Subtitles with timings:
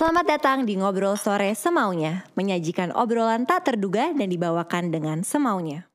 [0.00, 5.92] Selamat datang di Ngobrol Sore Semaunya, menyajikan obrolan tak terduga dan dibawakan dengan semaunya.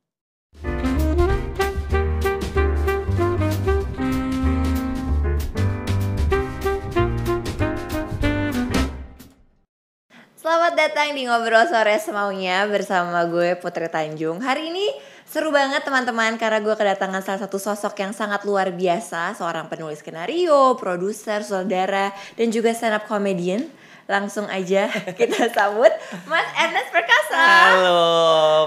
[10.38, 14.38] Selamat datang di Ngobrol Sore Semaunya bersama gue Putri Tanjung.
[14.38, 14.86] Hari ini
[15.26, 20.06] seru banget teman-teman karena gue kedatangan salah satu sosok yang sangat luar biasa, seorang penulis
[20.06, 23.66] skenario, produser, saudara, dan juga stand up comedian.
[24.06, 24.86] Langsung aja
[25.20, 25.90] kita sambut
[26.30, 27.42] Mas Ernest Perkasa.
[27.74, 28.06] Halo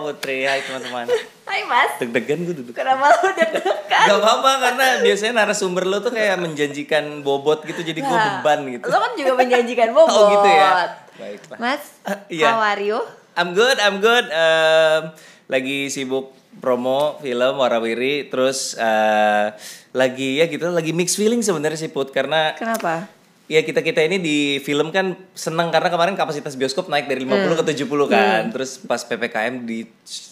[0.03, 1.07] Putri, hai teman-teman.
[1.47, 1.95] Hai Mas.
[1.97, 2.75] Deg-degan gue duduk.
[2.75, 4.05] Kenapa lo deg-degan?
[4.05, 8.67] Gak apa-apa karena biasanya narasumber lo tuh kayak menjanjikan bobot gitu jadi gue Nah, beban
[8.69, 8.85] gitu.
[8.85, 10.11] Lo kan juga menjanjikan bobot.
[10.11, 10.71] Oh gitu ya.
[11.15, 11.59] Baiklah.
[11.59, 12.47] Mas, Ah, iya.
[12.49, 12.99] how are you?
[13.33, 14.27] I'm good, I'm good.
[14.27, 15.15] Em,
[15.47, 19.47] lagi sibuk promo film Warawiri terus eh,
[19.95, 23.07] lagi ya gitu lagi mix feeling sebenarnya sih Put karena Kenapa?
[23.49, 27.65] Ya kita kita ini di film kan seneng karena kemarin kapasitas bioskop naik dari 50
[27.65, 29.89] ke 70 kan terus pas ppkm di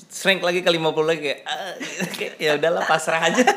[0.06, 1.72] shrink lagi ke 50 lagi kayak, ah,
[2.12, 3.40] kayak, ya udahlah pasrah aja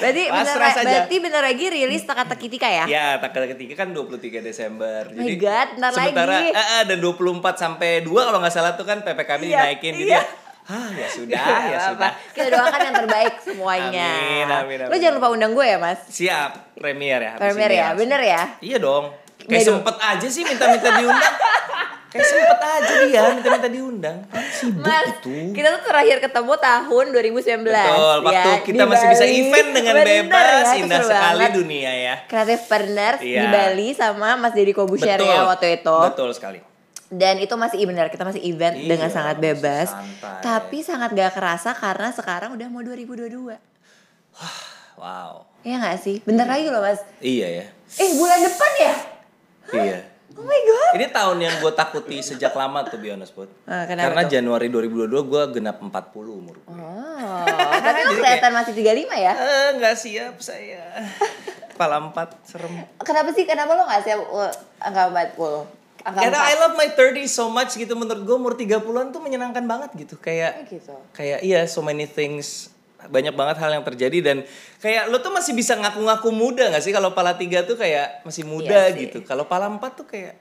[0.00, 0.84] Berarti bener, Pasrah saja.
[0.88, 2.84] berarti bener lagi rilis teka-teki tika ya?
[2.88, 3.20] ya
[3.52, 6.56] ketiga kan 23 Desember Oh my God, ntar sementara lagi.
[6.56, 10.08] eh, eh, dan 24 sampai 2 kalau nggak salah tuh kan ppkm Iya, dinaikin jadi
[10.08, 10.20] iya.
[10.24, 12.10] ya ah ya sudah ya Nggak sudah.
[12.30, 14.08] Kita doakan yang terbaik semuanya.
[14.12, 14.98] Amin, amin, Lo amin.
[14.98, 16.00] jangan lupa undang gue ya, Mas.
[16.06, 18.42] siap premier ya Premier ya, bener ya?
[18.60, 19.72] iya dong kayak Medo.
[19.74, 21.34] sempet aja sih minta-minta diundang
[22.06, 24.18] kayak sempet aja dia minta-minta diundang
[24.50, 29.24] sibuk Mas, itu kita tuh terakhir ketemu tahun 2019 Betul, waktu ya, kita masih bisa
[29.24, 29.38] Bali.
[29.40, 31.50] event dengan Bener bebas, ya, indah sekali banget.
[31.56, 32.14] dunia ya.
[32.26, 33.48] Creative Partners di Iya.
[33.48, 35.96] Bali sama Mas Deddy Kobusier ya waktu itu.
[36.04, 36.58] Betul sekali.
[37.10, 39.90] Dan itu masih benar, kita masih event Iya, dengan sangat bebas.
[39.90, 40.40] santai.
[40.40, 43.58] Tapi sangat gak kerasa karena sekarang udah mau 2022.
[44.94, 45.48] Wow.
[45.60, 46.20] Iya gak sih?
[46.20, 47.00] Bentar lagi loh mas.
[47.18, 47.66] Iya ya.
[47.96, 48.94] Eh bulan depan ya?
[49.80, 49.98] Iya.
[50.30, 50.92] Oh my god.
[50.94, 53.48] Ini tahun yang gue takuti sejak lama tuh be honest, Bud.
[53.64, 54.30] Kenapa Karena tuh?
[54.30, 55.90] Januari 2022 gue genap 40
[56.30, 56.56] umur.
[56.64, 59.32] Oh, tapi lo kelihatan masih 35 ya?
[59.32, 60.84] Eh, nggak siap saya.
[61.72, 62.72] Kepala empat serem.
[63.00, 63.48] Kenapa sih?
[63.48, 65.79] Kenapa lo gak siap uh, angka 40?
[66.02, 66.62] Angka Karena I 4?
[66.62, 70.16] love my 30 so much gitu menurut gue umur 30-an tuh menyenangkan banget gitu.
[70.16, 70.94] Kayak Oh, gitu.
[71.12, 72.72] kayak iya so many things
[73.02, 74.36] banyak banget hal yang terjadi dan
[74.76, 78.44] kayak lo tuh masih bisa ngaku-ngaku muda gak sih kalau pala tiga tuh kayak masih
[78.44, 79.00] muda Iya sih.
[79.02, 80.36] gitu kalau pala empat tuh kayak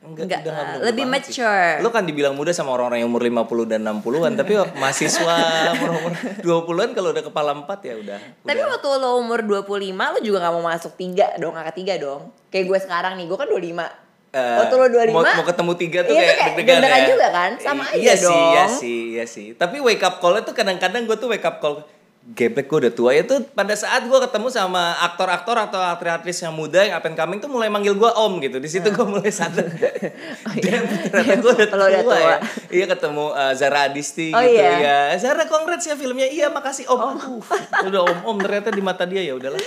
[0.00, 1.42] enggak, Enggak, udah uh, muda lebih banget sih.
[1.42, 1.82] mature.
[1.82, 5.36] lo kan dibilang muda sama orang-orang yang umur 50 dan 60-an tapi mahasiswa
[5.74, 5.90] umur
[6.38, 8.70] 20-an kalau udah kepala empat ya udah Tapi udah.
[8.72, 12.30] waktu lo umur 25 lo juga gak mau masuk tiga dong, angka tiga dong.
[12.48, 14.07] Kayak gue sekarang nih, gue kan 25.
[14.38, 17.08] Eh, waktu lo 25 mau, mau ketemu tiga tuh Iya, kayak tuh kayak deg-degan ya.
[17.08, 17.50] juga kan?
[17.58, 18.70] Sama I- iya aja sih, iya dong.
[18.72, 19.46] sih, iya sih.
[19.52, 21.82] Tapi wake up call itu kadang-kadang gue tuh wake up call
[22.28, 26.82] geblek gue udah tua itu pada saat gue ketemu sama aktor-aktor atau aktris-aktris yang muda
[26.82, 29.64] yang up and coming tuh mulai manggil gue om gitu di situ gue mulai sadar
[30.60, 32.18] dan ternyata gue udah tua, udah tua.
[32.20, 32.36] ya
[32.68, 35.08] iya ketemu uh, Zara Adisti Oh, gitu iya?
[35.08, 37.40] ya Zara congrats ya filmnya iya makasih om Aduh,
[37.88, 39.64] udah om om ternyata di mata dia ya udahlah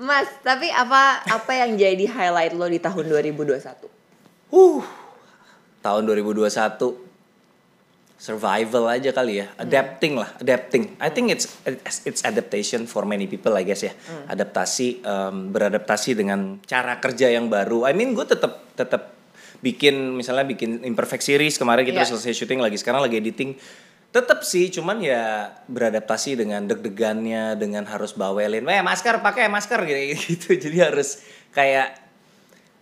[0.00, 3.84] Mas, tapi apa apa yang jadi highlight lo di tahun 2021?
[4.48, 4.80] Uh,
[5.84, 6.48] tahun 2021
[8.16, 10.92] survival aja kali ya, adapting lah, adapting.
[11.00, 11.48] I think it's
[12.04, 13.96] it's, adaptation for many people I guess ya,
[14.28, 17.88] adaptasi, em, beradaptasi dengan cara kerja yang baru.
[17.88, 19.16] I mean gue tetap tetap
[19.60, 22.12] bikin misalnya bikin imperfect series kemarin kita Iya.
[22.12, 23.56] selesai syuting lagi, sekarang lagi editing.
[24.10, 30.00] Tetap sih, cuman ya beradaptasi dengan deg-degannya, dengan harus bawelin, eh masker pakai masker gitu,
[30.34, 30.48] gitu.
[30.58, 31.22] Jadi harus
[31.54, 31.94] kayak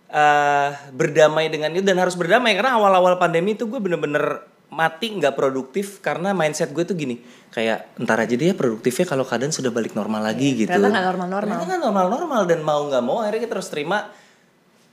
[0.09, 5.33] eh berdamai dengan itu dan harus berdamai karena awal-awal pandemi itu gue bener-bener mati nggak
[5.33, 9.97] produktif karena mindset gue tuh gini kayak entar aja dia produktifnya kalau keadaan sudah balik
[9.97, 10.69] normal lagi gitu.
[10.69, 11.45] ternyata nggak normal-normal.
[11.45, 13.97] Ternyata nggak normal-normal dan mau nggak mau akhirnya kita harus terima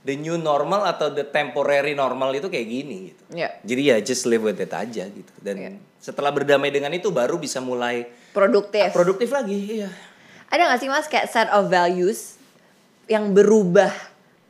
[0.07, 3.23] the new normal atau the temporary normal itu kayak gini gitu.
[3.35, 3.49] Iya.
[3.67, 5.33] Jadi ya just live with it aja gitu.
[5.43, 5.69] Dan Iya.
[5.99, 8.95] setelah berdamai dengan itu baru bisa mulai Produktif.
[8.95, 9.83] produktif lagi.
[9.83, 9.91] Iya.
[10.47, 12.39] Ada gak sih mas kayak set of values
[13.11, 13.91] yang berubah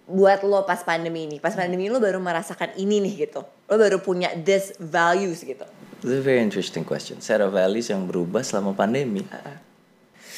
[0.05, 1.41] buat lo pas pandemi ini?
[1.41, 3.41] Pas pandemi lo baru merasakan ini nih gitu.
[3.41, 5.65] Lo baru punya this values gitu.
[5.97, 7.17] It's a very interesting question.
[7.25, 9.25] Set of values yang berubah selama pandemi.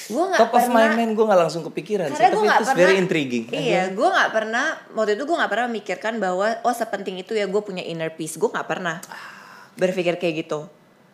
[0.10, 0.90] Gue gak Top of pernah.
[0.90, 3.46] my mind gue gak langsung kepikiran sih, Karena gue tapi gak itu pernah very intriguing.
[3.54, 4.66] Iya, gue gak pernah
[4.98, 8.42] Waktu itu gue gak pernah memikirkan bahwa Oh sepenting itu ya gue punya inner peace.
[8.42, 8.98] Gue gak pernah
[9.78, 10.66] berpikir kayak gitu.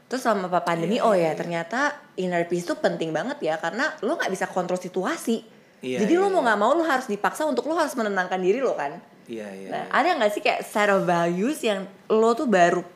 [0.08, 4.16] Terus selama pa- pandemi Oh ya ternyata inner peace tuh penting banget ya Karena lo
[4.16, 5.44] gak bisa kontrol situasi.
[5.84, 8.64] Iya, Jadi lo iya, mau gak mau lo harus dipaksa Untuk lo harus menenangkan diri
[8.64, 8.96] lo kan?
[9.28, 9.70] Iya, iya.
[9.70, 12.96] Nah ada gak sih kayak set of values Yang lo tuh baru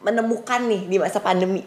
[0.00, 1.60] menemukan nih di masa pandemi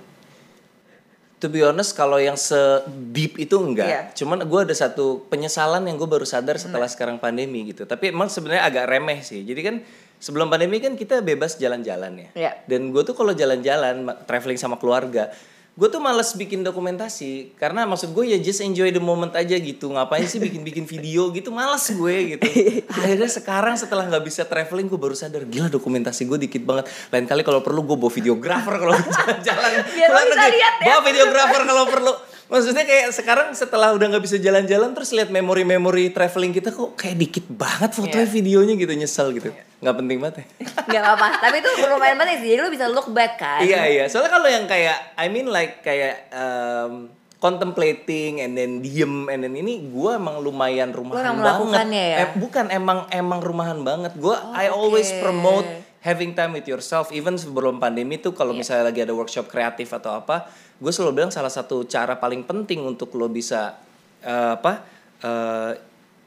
[1.43, 3.89] To be honest, kalau yang se-deep itu enggak.
[3.91, 4.01] Iya.
[4.15, 7.83] Cuman gue ada satu penyesalan yang gue baru sadar setelah sekarang pandemi gitu.
[7.83, 9.43] Tapi emang sebenarnya agak remeh sih.
[9.43, 9.75] Jadi kan
[10.23, 12.29] sebelum pandemi kan kita bebas jalan-jalan ya.
[12.31, 12.51] Iya.
[12.63, 15.35] Dan gue tuh kalau jalan-jalan traveling sama keluarga,
[15.73, 19.89] gue tuh males bikin dokumentasi karena maksud gue ya just enjoy the moment aja gitu.
[19.89, 21.49] Ngapain sih bikin-bikin video gitu?
[21.49, 22.45] Males gue gitu.
[22.93, 26.93] Akhirnya sekarang setelah nggak bisa traveling gue baru sadar gila dokumentasi gue dikit banget.
[27.09, 29.71] Lain kali kalau perlu gue bawa videographer kalau jalan-jalan.
[29.97, 30.85] Biar lo bisa lihat ya.
[30.93, 32.13] Bawa videographer kalau perlu.
[32.43, 37.17] Maksudnya kayak sekarang setelah udah nggak bisa jalan-jalan terus lihat memori-memori traveling kita kok kayak
[37.17, 38.31] dikit banget fotonya Iya.
[38.31, 39.49] videonya gitu nyesel gitu.
[39.79, 40.45] nggak penting banget ya.
[40.93, 41.27] Gak apa-apa.
[41.41, 42.47] Tapi itu lumayan penting sih.
[42.51, 43.59] Jadi lu bisa look back kan.
[43.59, 44.03] Iya iya.
[44.07, 49.51] Soalnya kalau yang kayak I mean like kayak um, contemplating and then diem and then
[49.53, 51.87] ini gue emang lumayan rumahan emang banget.
[51.91, 52.17] ya?
[52.17, 54.15] Eh, bukan emang emang rumahan banget.
[54.15, 54.73] Gue I oke.
[54.73, 55.67] always promote
[55.99, 60.15] having time with yourself even sebelum pandemi tuh kalau misalnya lagi ada workshop kreatif atau
[60.17, 60.47] apa,
[60.83, 63.79] gue selalu bilang salah satu cara paling penting untuk lo bisa
[64.19, 64.83] eh, apa
[65.23, 65.71] eh,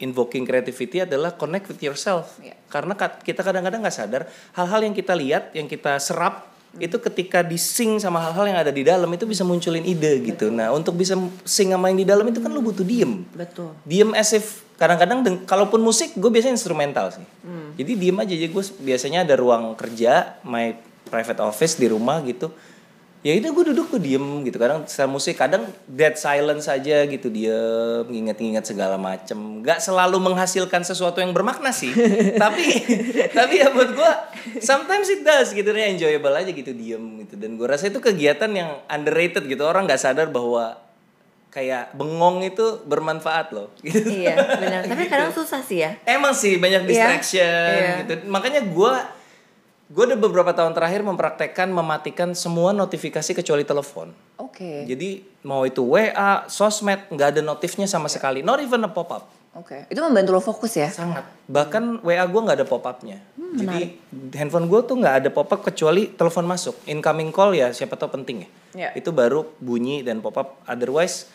[0.00, 2.40] invoking creativity adalah connect with yourself.
[2.40, 2.56] Iya.
[2.72, 4.22] Karena ka- kita kadang-kadang nggak sadar
[4.56, 8.84] hal-hal yang kita lihat, yang kita serap itu ketika dising sama hal-hal yang ada di
[8.84, 10.52] dalam itu bisa munculin ide gitu.
[10.52, 11.16] Nah, untuk bisa
[11.48, 13.24] sing sama yang di dalam itu kan lu butuh diem.
[13.32, 13.72] Betul.
[13.88, 17.24] Diem as if kadang-kadang kalaupun musik gue biasanya instrumental sih.
[17.80, 20.76] Jadi diem aja jadi gue biasanya ada ruang kerja, my
[21.08, 22.52] private office di rumah gitu.
[23.26, 24.54] Ya itu gue duduk gue diem gitu.
[24.54, 29.66] Kadang setelah musik kadang dead silence aja gitu diem, nginget-nginget segala macem.
[29.66, 31.90] Gak selalu menghasilkan sesuatu yang bermakna sih.
[32.42, 32.62] tapi
[33.34, 34.12] tapi ya buat gue
[34.62, 37.34] sometimes it does gitu nih enjoyable aja gitu diem gitu.
[37.34, 39.66] Dan gue rasa itu kegiatan yang underrated gitu.
[39.66, 40.78] Orang nggak sadar bahwa
[41.50, 44.06] kayak bengong itu bermanfaat loh gitu.
[44.22, 44.86] iya benar.
[44.86, 45.98] Tapi kadang susah sih ya.
[46.06, 48.06] Emang sih banyak Iya, distraction iya.
[48.06, 48.22] gitu.
[48.30, 48.92] Makanya gue
[49.86, 54.10] gue udah beberapa tahun terakhir mempraktekkan mematikan semua notifikasi kecuali telepon.
[54.34, 54.82] Oke.
[54.82, 58.42] Jadi mau itu WA, sosmed nggak ada notifnya sama sekali.
[58.42, 59.24] Not even a pop up.
[59.56, 59.88] Oke.
[59.88, 60.90] Itu membantu lo fokus ya.
[60.90, 61.24] Sangat.
[61.48, 63.22] Bahkan WA gue nggak ada pop upnya.
[63.38, 63.80] Hmm, Jadi
[64.36, 66.76] handphone gue tuh nggak ada pop up kecuali telepon masuk.
[66.84, 68.48] Incoming call ya siapa tahu penting ya.
[68.76, 68.90] Iya.
[68.98, 70.60] Itu baru bunyi dan pop up.
[70.66, 71.30] Otherwise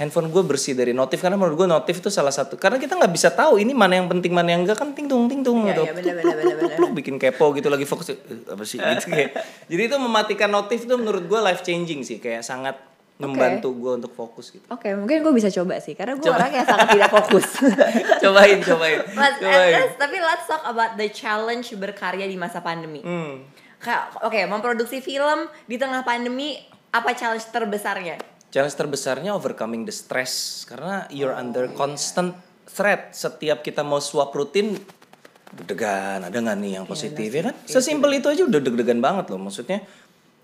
[0.00, 3.12] handphone gue bersih dari notif karena menurut gue notif itu salah satu karena kita nggak
[3.12, 5.84] bisa tahu ini mana yang penting mana yang enggak kan ting tung ting tung gitu
[5.84, 8.18] pluk benar, pluk benar, pluk benar, pluk pluk bikin kepo gitu lagi fokus eh,
[8.48, 9.36] apa sih gitu kayak
[9.68, 12.80] jadi itu mematikan notif itu menurut gue life changing sih kayak sangat
[13.20, 16.40] membantu gue untuk fokus gitu Oke, mungkin gue bisa coba sih karena gue Coba.
[16.40, 17.46] orang yang sangat tidak fokus.
[18.24, 23.04] cobain cobain Mas, cobain let's- tapi let's talk about the challenge berkarya di masa pandemi.
[23.04, 23.44] hmm.
[23.76, 26.56] Kayak, oke, memproduksi film di tengah pandemi
[26.92, 28.16] apa challenge terbesarnya?
[28.50, 31.74] Challenge terbesarnya overcoming the stress karena you're Oh, under iya.
[31.78, 32.34] constant
[32.66, 33.14] threat.
[33.14, 34.74] Setiap kita mau swap rutin
[35.50, 37.54] deg-degan, ada nggak Iya, nih yang positif ya kan?
[37.66, 39.38] Sesimpel itu aja udah deg-degan banget loh.
[39.42, 39.82] Maksudnya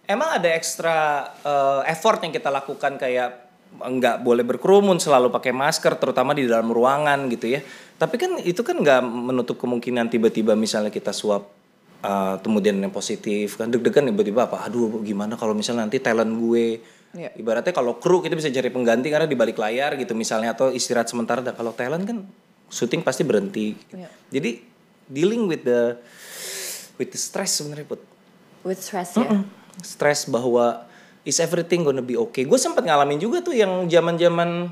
[0.07, 5.99] emang ada ekstra uh, effort yang kita lakukan kayak nggak boleh berkerumun, selalu pakai masker,
[5.99, 7.61] terutama di dalam ruangan gitu ya.
[7.99, 11.47] Tapi kan itu kan nggak menutup kemungkinan tiba-tiba misalnya kita swab
[12.03, 14.63] uh, kemudian yang positif kan deg-degan tiba-tiba apa?
[14.67, 16.83] Aduh gimana kalau misalnya nanti talent gue
[17.17, 17.33] Iya.
[17.33, 21.09] Ibaratnya kalau kru kita bisa cari pengganti karena di balik layar gitu misalnya atau istirahat
[21.09, 21.41] sementara.
[21.41, 22.29] Nah, kalau talent kan
[22.69, 23.73] syuting pasti berhenti.
[23.97, 24.09] Iya.
[24.29, 24.61] Jadi
[25.09, 25.97] dealing with the
[27.01, 28.05] with the stress sebenarnya put.
[28.63, 29.43] With stress ya.
[29.81, 30.85] Stress bahwa
[31.25, 32.45] is everything gonna be okay.
[32.45, 34.69] Gue sempat ngalamin juga tuh yang zaman-zaman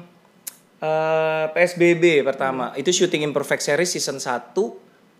[0.84, 2.76] eh, PSBB pertama.
[2.76, 4.52] Itu syuting Imperfect Series season 1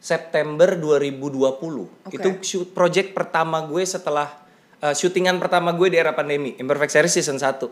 [0.05, 2.13] September 2020.
[2.13, 4.44] Itu shoot project pertama gue setelah
[4.85, 6.53] eh, syutingan pertama gue di era pandemi.
[6.55, 7.65] Imperfect Series season 1.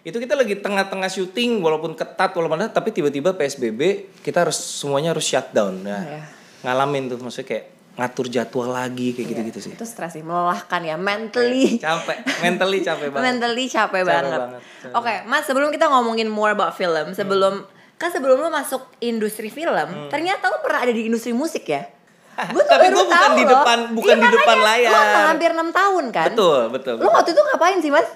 [0.00, 3.80] Itu kita lagi tengah-tengah syuting walaupun ketat walaupun ada tapi tiba-tiba PSBB
[4.20, 5.80] kita harus semuanya harus shutdown.
[5.80, 6.22] Nah, Iya.
[6.60, 7.64] ngalamin tuh maksudnya kayak
[8.00, 9.72] ngatur jadwal lagi kayak gitu-gitu sih.
[9.76, 11.76] Itu stres sih, melelahkan ya, mentally.
[11.76, 13.24] Capek, mentally capek banget.
[13.28, 14.40] mentally capek, Capek banget.
[14.40, 14.60] banget,
[14.96, 17.68] Oke, Mas, sebelum kita ngomongin more about film, sebelum
[18.00, 21.84] kan sebelum lu masuk industri film, ternyata lu pernah ada di industri musik ya?
[22.30, 23.50] Gue tuh Tapi baru gua bukan tahu di loh.
[23.52, 24.90] depan- bukan Iya, di depan layar.
[24.90, 26.26] Lu hampir 6 tahun kan?
[26.30, 26.94] Betul, betul.
[26.96, 28.08] Lu waktu itu ngapain sih, Mas?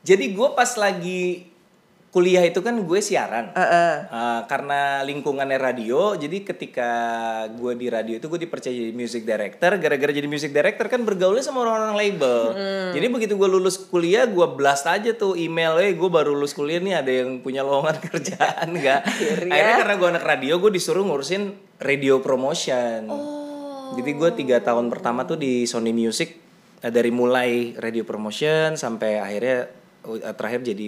[0.00, 1.22] Jadi gue pas lagi
[2.08, 3.52] kuliah itu kan gue siaran.
[3.52, 3.92] Heeh.
[4.08, 6.90] Uh, karena lingkungannya radio, jadi ketika
[7.52, 9.76] gue di radio itu gue dipercaya jadi music director.
[9.76, 12.38] Gara-gara jadi music director kan bergaulnya sama orang-orang label.
[12.96, 16.80] Jadi begitu gue lulus kuliah, gue blast aja tuh email, eh gue baru lulus kuliah
[16.80, 19.00] nih ada yang punya lowongan kerjaan nggak?
[19.04, 19.52] Akhirnya?
[19.52, 21.42] Akhirnya karena gue anak radio, gue disuruh ngurusin
[21.84, 23.04] radio promotion.
[24.00, 26.40] Jadi gue tiga tahun pertama tuh di Sony Music
[26.80, 29.68] eh, dari mulai radio promotion sampai akhirnya
[30.08, 30.86] eh, terakhir jadi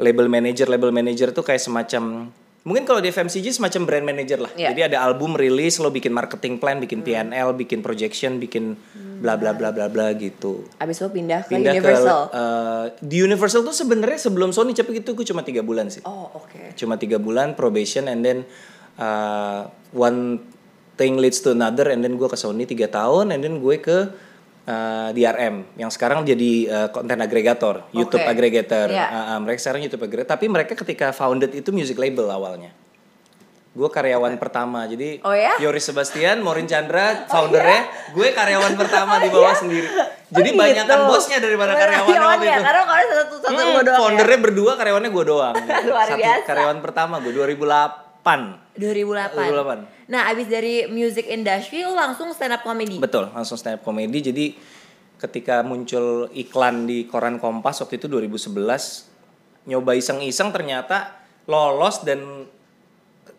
[0.00, 0.66] label manager.
[0.66, 2.32] Label manager tuh kayak semacam
[2.64, 4.52] mungkin kalau di FMCG semacam brand manager lah.
[4.56, 4.72] Iya.
[4.72, 8.74] Jadi ada album rilis, lo bikin marketing plan, bikin PNL, bikin projection, bikin
[9.20, 10.64] bla bla bla bla bla gitu.
[10.80, 12.20] Abis lu pindah ke Pindah Universal.
[12.32, 16.04] ke eh, di Universal tuh sebenarnya sebelum Sony tapi itu gue cuma tiga bulan sih
[16.04, 16.76] oh, oke.
[16.76, 18.38] cuma tiga bulan probation and then
[19.00, 20.40] uh, one
[21.00, 24.12] thing leads to another and then gue ke Sony tiga tahun and then gue ke
[24.64, 28.30] uh, DRM yang sekarang jadi uh, content aggregator, YouTube Oke.
[28.30, 28.88] aggregator.
[28.88, 29.06] Iya.
[29.06, 32.72] Uh, uh, mereka sekarang YouTube aggregator, tapi mereka ketika founded itu music label awalnya.
[33.70, 35.58] Gue karyawan pertama, jadi Oh ya?
[35.58, 39.90] Yoris Sebastian, Morin Chandra, foundernya, gue karyawan pertama di bawah sendiri.
[40.30, 41.10] Jadi Oh, banyak kan gitu.
[41.10, 42.62] bosnya daripada karyawannya waktu itu.
[42.62, 43.98] Karena kalau satu satu Hmm, gue doang ya.
[43.98, 45.54] foundernya berdua, karyawannya gue doang.
[45.90, 46.46] Luar Satu biasa.
[46.46, 48.03] karyawan pertama gue 2008.
[48.24, 49.36] 2008.
[49.36, 50.08] 2008.
[50.10, 52.96] Nah, abis dari music industry lu langsung stand up comedy.
[52.98, 54.18] Betul, langsung stand up comedy.
[54.24, 54.46] Jadi
[55.20, 62.48] ketika muncul iklan di koran Kompas waktu itu 2011, nyoba iseng-iseng ternyata lolos dan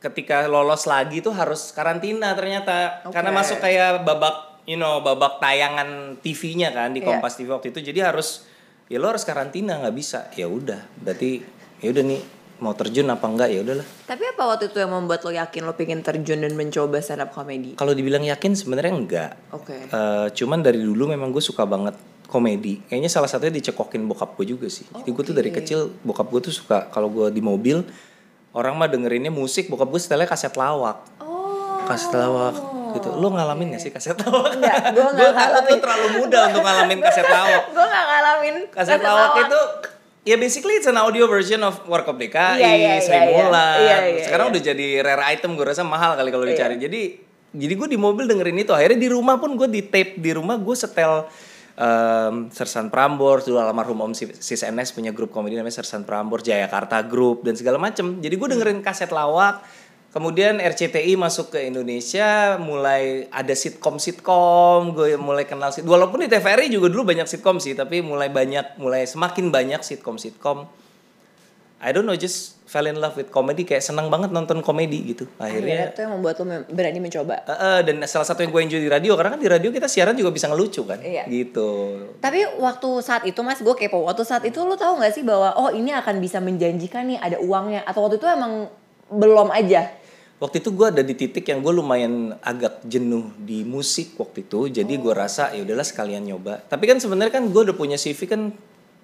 [0.01, 3.13] ketika lolos lagi tuh harus karantina ternyata Oke.
[3.13, 7.09] karena masuk kayak babak you know babak tayangan TV-nya kan di Iya.
[7.09, 8.45] Kompas TV waktu itu jadi harus
[8.85, 11.41] ya lo harus karantina nggak bisa ya udah berarti
[11.81, 12.21] ya udah nih
[12.57, 15.74] mau terjun apa enggak ya udahlah Tapi apa waktu itu yang membuat lo yakin lo
[15.74, 17.74] pengen terjun dan mencoba stand up comedy?
[17.74, 19.75] kalau dibilang yakin sebenarnya enggak Oke.
[19.85, 21.95] Eh, cuman dari dulu memang gue suka banget
[22.25, 22.81] komedi.
[22.81, 24.83] Kayaknya salah satunya dicekokin bokap gue juga sih.
[24.83, 25.39] Jadi gue tuh oke.
[25.39, 27.85] dari kecil bokap gue tuh suka kalau gue di mobil
[28.51, 31.05] orang mah dengerinnya musik, bokap gue setelnya kaset lawak.
[31.19, 31.85] Oh.
[31.85, 32.55] Kaset lawak
[32.93, 33.13] gitu.
[33.13, 34.51] Lo ngalamin gak sih kaset lawak?
[34.53, 35.77] Enggak, Gue lo ngalamin.
[35.77, 37.63] terlalu muda untuk ngalamin kaset lawak.
[37.69, 39.59] gue gak ngalamin Kaset lawak itu
[40.25, 43.29] ya basically it's an audio version of Warkop DKI, Iya, iya, Sri iya.
[43.29, 43.77] Mulat.
[43.77, 46.58] Iya, iya, Sekarang udah jadi rare item gue rasa mahal kali kalau Iya.
[46.58, 46.75] dicari.
[46.75, 47.01] Jadi
[47.55, 48.74] jadi gue di mobil dengerin itu.
[48.74, 51.24] Akhirnya di rumah pun gue di tape di rumah gue setel
[51.77, 56.44] em, Sersan Prambors dulu almarhum Om Sis Sis NS punya grup komedi namanya Sersan Prambors
[56.44, 58.20] Jayakarta Group dan segala macem.
[58.20, 59.62] Jadi gue dengerin kaset lawak.
[60.15, 65.84] Kemudian RCTI masuk ke Indonesia, mulai ada sitkom-sitkom, gue mulai kenal sit.
[65.84, 70.72] Walaupun di TVRI juga dulu banyak sitkom sih, tapi mulai banyak, mulai semakin banyak sitkom-sitkom.
[71.84, 75.27] I don't know, just fell in love with comedy, kayak senang banget nonton komedi gitu.
[75.36, 78.62] Akhirnya Akhirnya, itu yang membuat lo berani mencoba Eh, eh, dan salah satu yang gue
[78.72, 81.27] enjoy di radio, karena kan di radio kita siaran juga bisa ngelucu kan, Iya.
[81.27, 82.00] gitu.
[82.24, 85.60] Tapi waktu saat itu mas gue kepo Waktu saat itu lo tahu gak sih bahwa
[85.60, 88.72] Oh ini akan bisa menjanjikan nih ada uangnya Atau waktu itu emang
[89.12, 90.04] belum aja
[90.35, 94.67] Waktu itu gue ada di titik yang gue lumayan agak jenuh di musik waktu itu,
[94.67, 96.59] jadi gue rasa ya udahlah sekalian nyoba.
[96.67, 98.51] Tapi kan sebenarnya kan gue udah punya CV kan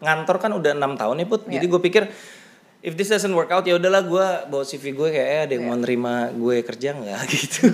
[0.03, 2.03] ngantor kan udah enam tahun ya put, jadi gue pikir
[2.81, 5.65] if this doesn't work out ya udahlah gue bawa CV gue kayak eh, ada yang
[5.69, 7.69] mau nerima gue kerja nggak gitu.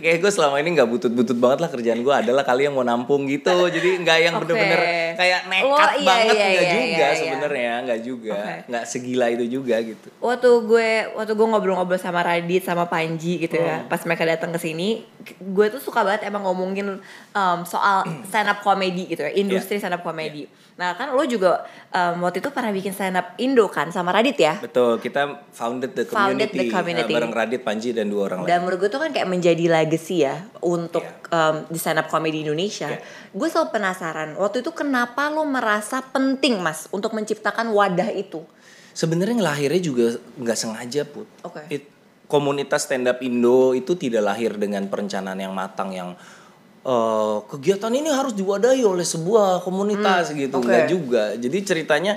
[0.00, 3.28] kayak gue selama ini nggak butut-butut banget lah kerjaan gue adalah kali yang mau nampung
[3.28, 4.42] gitu, jadi nggak yang Oke.
[4.48, 4.80] bener-bener
[5.16, 7.16] kayak nekat Oh, iya, banget iya, nggak iya, juga iya.
[7.16, 10.08] sebenarnya nggak juga, nggak segila itu juga gitu.
[10.18, 13.90] Waktu gue waktu gue ngobrol-ngobrol sama Radit sama Panji gitu ya Hmm.
[13.90, 15.02] Pas mereka datang ke sini
[15.42, 17.02] Gue tuh suka banget emang ngomongin
[17.34, 19.42] um, soal stand up comedy gitu ya Iya.
[19.42, 20.46] Industri stand up comedy
[20.78, 24.36] Nah kan lo juga um, waktu itu pernah bikin stand up Indo kan sama Radit
[24.36, 27.12] ya Betul, kita founded the Founded community, the community.
[27.12, 28.60] eh, bareng Radit, Panji dan dua orang Dan lain.
[28.62, 32.86] menurut gue tuh kan kayak menjadi legacy ya untuk um, di stand up comedy Indonesia.
[32.88, 33.00] Iya.
[33.30, 38.46] Gue selalu penasaran waktu itu kenapa lo merasa penting mas untuk menciptakan wadah itu?
[38.92, 41.26] Sebenarnya lahirnya juga nggak sengaja put.
[41.42, 41.66] Oke.
[41.68, 41.90] It-
[42.26, 46.18] komunitas stand up Indo itu tidak lahir dengan perencanaan yang matang yang
[46.82, 50.66] eh, kegiatan ini harus diwadahi oleh sebuah komunitas gitu, Hmm, oke.
[50.66, 51.24] nggak juga.
[51.34, 52.14] Jadi ceritanya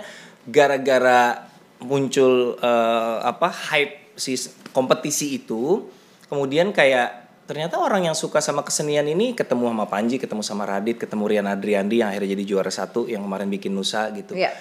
[0.50, 4.36] gara-gara muncul eh, apa hype si
[4.76, 5.88] kompetisi itu,
[6.28, 11.02] kemudian kayak ternyata orang yang suka sama kesenian ini ketemu sama Panji, ketemu sama Radit,
[11.02, 14.38] ketemu Rian Adriandi yang akhirnya jadi juara satu yang kemarin bikin Nusa gitu.
[14.38, 14.54] Iya.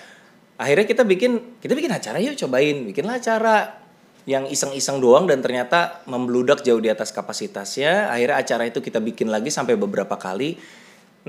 [0.57, 3.85] Akhirnya kita bikin kita bikin acara yuk cobain, bikinlah acara
[4.29, 8.13] yang iseng-iseng doang dan ternyata membludak jauh di atas kapasitasnya.
[8.13, 10.57] Akhirnya acara itu kita bikin lagi sampai beberapa kali.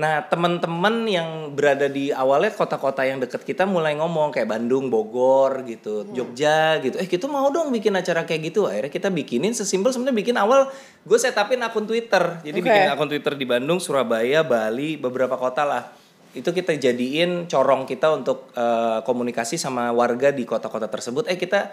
[0.00, 5.60] Nah, teman-teman yang berada di awalnya kota-kota yang deket kita mulai ngomong kayak Bandung, Bogor
[5.68, 6.96] gitu, Jogja gitu.
[6.96, 8.64] Eh, kita mau dong bikin acara kayak gitu.
[8.64, 10.72] Akhirnya kita bikinin sesimpel sebenarnya bikin awal
[11.04, 12.40] gue setupin akun Twitter.
[12.40, 12.72] Jadi Oke.
[12.72, 15.92] bikin akun Twitter di Bandung, Surabaya, Bali, beberapa kota lah.
[16.32, 21.28] Itu kita jadiin corong kita untuk eh, komunikasi sama warga di kota-kota tersebut.
[21.28, 21.68] Eh, kita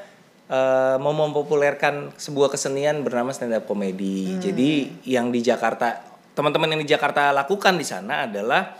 [0.52, 4.36] eh, mau mempopulerkan sebuah kesenian bernama stand up comedy.
[4.36, 8.78] Jadi yang di Jakarta teman-teman yang di Jakarta lakukan di sana adalah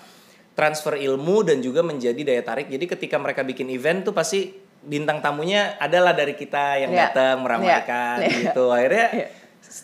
[0.54, 2.70] transfer ilmu dan juga menjadi daya tarik.
[2.70, 7.02] Jadi ketika mereka bikin event tuh pasti bintang tamunya adalah dari kita yang Iya.
[7.10, 8.54] datang meramaikan Iya.
[8.54, 8.70] gitu.
[8.70, 9.28] Akhirnya Iya.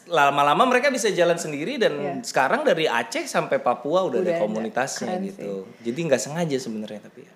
[0.06, 2.14] lama-lama mereka bisa jalan sendiri dan Iya.
[2.22, 5.66] sekarang dari Aceh sampai Papua udah, Udah ada komunitasnya gitu.
[5.82, 7.34] Jadi nggak sengaja sebenarnya tapi ya.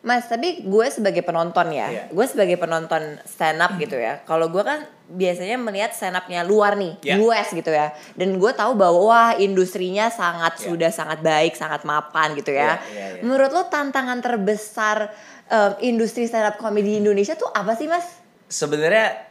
[0.00, 2.04] Mas, tapi gue sebagai penonton ya, Iya.
[2.14, 4.22] gue sebagai penonton stand up gitu ya.
[4.22, 7.18] Kalau gue kan biasanya melihat stand upnya luar nih, Iya.
[7.18, 7.90] US gitu ya.
[8.14, 10.64] Dan gue tahu bahwa wah industrinya sangat Iya.
[10.70, 12.78] sudah sangat baik, sangat mapan gitu ya.
[12.86, 13.22] Iya, iya, iya.
[13.26, 15.10] Menurut lo tantangan terbesar
[15.46, 18.06] em, industri stand up comedy di Indonesia tuh apa sih mas?
[18.46, 19.25] Sebenarnya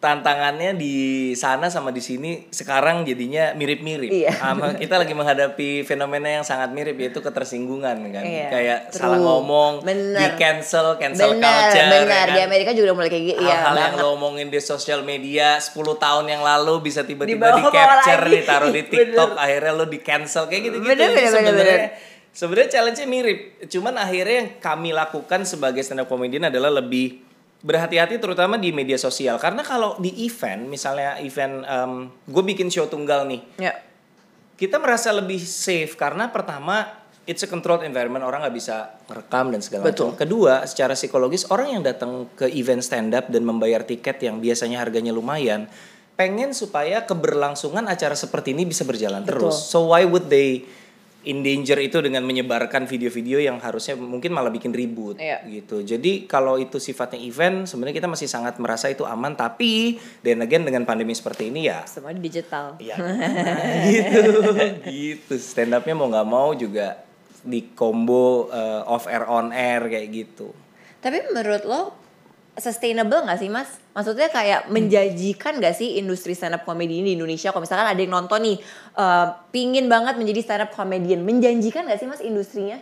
[0.00, 0.96] tantangannya di
[1.32, 4.08] sana sama di sini sekarang jadinya mirip-mirip.
[4.08, 4.32] Iya.
[4.32, 8.24] Sama kita lagi menghadapi fenomena yang sangat mirip yaitu ketersinggungan kan.
[8.24, 9.04] Iya, Kayak true.
[9.04, 10.16] salah ngomong, Bener.
[10.16, 11.84] di cancel, cancel benar culture.
[11.84, 12.48] benar ya di kan?
[12.48, 14.00] Amerika juga udah mulai kayak gitu ya Hal-hal yang banget.
[14.02, 18.34] lo omongin di sosial media 10 tahun yang lalu bisa tiba-tiba di capture, lagi.
[18.34, 18.92] ditaruh di Bener.
[19.04, 20.90] TikTok, akhirnya lo di cancel kayak gitu-gitu.
[20.90, 22.08] Bener, bener, bener, sebenarnya bener.
[22.32, 23.38] sebenarnya challenge-nya mirip.
[23.68, 27.20] Cuman akhirnya yang kami lakukan sebagai stand up comedian adalah lebih
[27.60, 31.60] berhati-hati terutama di media sosial karena kalau di event misalnya event
[32.24, 33.72] gue bikin show tunggal nih ya
[34.60, 37.00] kita merasa lebih safe karena pertama
[37.30, 40.12] it's a controlled environment orang nggak bisa merekam dan segala Betul.
[40.12, 40.20] macam.
[40.20, 44.82] Kedua, secara psikologis orang yang datang ke event stand up dan membayar tiket yang biasanya
[44.82, 45.70] harganya lumayan,
[46.18, 49.48] pengen supaya keberlangsungan acara seperti ini bisa berjalan Betul.
[49.48, 49.56] terus.
[49.70, 50.66] So why would they
[51.20, 55.44] in danger itu dengan menyebarkan video-video yang harusnya mungkin malah bikin ribut Iya.
[55.44, 55.84] gitu.
[55.84, 59.36] Jadi kalau itu sifatnya event, sebenarnya kita masih sangat merasa itu aman.
[59.36, 62.96] Tapi dan again dengan pandemi seperti ini ya semua digital Iya.
[62.96, 64.20] Nah, gitu.
[64.88, 65.32] gitu.
[65.36, 67.04] Stand upnya mau nggak mau juga
[67.40, 70.48] di combo eh, off air on air kayak gitu.
[71.00, 71.99] Tapi menurut lo
[72.58, 73.78] sustainable gak sih mas?
[73.94, 74.74] Maksudnya kayak Hmm.
[74.74, 77.50] menjanjikan gak sih industri stand up comedy ini di Indonesia?
[77.50, 78.56] Kalau misalkan ada yang nonton nih,
[78.96, 82.80] eh, pingin banget menjadi stand up comedian, menjanjikan gak sih mas industrinya?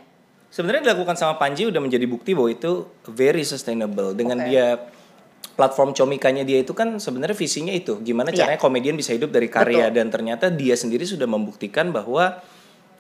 [0.49, 4.49] Sebenarnya dilakukan sama Panji udah menjadi bukti bahwa itu very sustainable dengan Oke.
[4.49, 4.67] dia
[5.53, 8.47] platform comikanya dia itu kan sebenarnya visinya itu gimana Iya.
[8.47, 9.97] caranya komedian bisa hidup dari karya Betul.
[9.99, 12.41] dan ternyata dia sendiri sudah membuktikan bahwa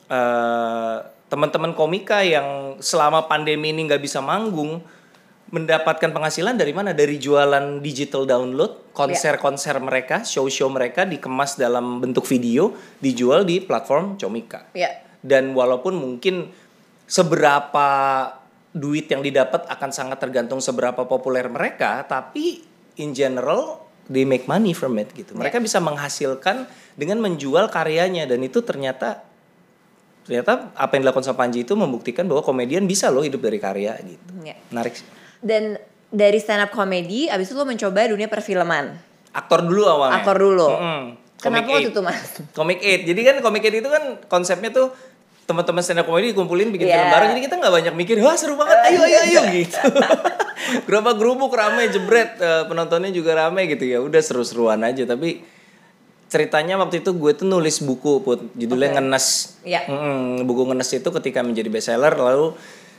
[0.08, 0.96] eh,
[1.28, 4.80] teman-teman komika yang selama pandemi ini nggak bisa manggung
[5.48, 6.92] mendapatkan penghasilan dari mana?
[6.92, 14.18] Dari jualan digital download konser-konser mereka show-show mereka dikemas dalam bentuk video dijual di platform
[14.20, 14.68] comika.
[14.76, 15.04] Ya.
[15.18, 16.46] dan walaupun mungkin
[17.10, 17.88] seberapa
[18.70, 22.62] duit yang didapat akan sangat tergantung seberapa populer mereka tapi
[23.02, 25.36] in general they make money from it gitu.
[25.36, 26.64] Mereka bisa menghasilkan
[26.96, 28.24] dengan menjual karyanya.
[28.24, 29.22] Dan itu ternyata
[30.24, 33.96] ternyata apa yang dilakukan sama Panji itu membuktikan bahwa komedian bisa loh hidup dari karya
[34.00, 34.32] gitu.
[34.44, 34.56] Ya.
[34.72, 35.06] menarik sih.
[35.38, 38.96] Dan dari stand up comedy, abis itu lo mencoba dunia perfilman.
[39.28, 40.66] aktor dulu awalnya Aktor dulu.
[40.68, 41.02] Mm-mm.
[41.38, 42.18] Kenapa Comic waktu itu mas?
[42.50, 43.00] Comic Aid.
[43.04, 44.90] Jadi kan Comic Aid itu kan konsepnya tuh
[45.44, 46.96] teman-teman stand up comedy dikumpulin bikin Iya.
[46.98, 49.80] film bareng jadi kita nggak banyak mikir wah seru banget ayo ayo ayo gitu
[50.84, 55.40] gerobak gerubuk rame jebret eh, penontonnya juga rame gitu ya udah seru-seruan aja tapi
[56.28, 58.96] ceritanya waktu itu gue tuh nulis buku put judulnya Oke.
[59.00, 59.26] ngenes
[59.64, 59.88] Iya.
[59.88, 62.52] Mm-mm, buku ngenes itu ketika menjadi bestseller lalu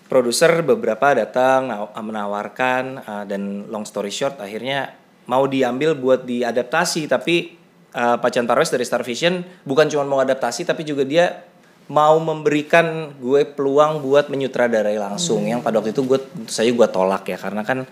[0.09, 4.97] produser beberapa datang naw- menawarkan uh, dan long story short akhirnya
[5.29, 7.05] mau diambil buat diadaptasi.
[7.05, 7.53] Tapi
[7.93, 11.45] uh, Pacan Parwes dari Star Vision bukan cuma mau adaptasi tapi juga dia
[11.89, 15.45] mau memberikan gue peluang buat menyutradarai langsung.
[15.45, 17.85] Yang pada waktu itu gue tentu saja gue tolak ya karena kan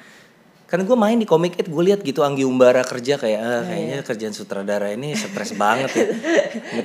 [0.67, 3.97] kan gue main di Comic It gue lihat gitu Anggi Umbara kerja kayak ah, kayaknya
[4.03, 6.05] kerjaan sutradara ini stres banget ya.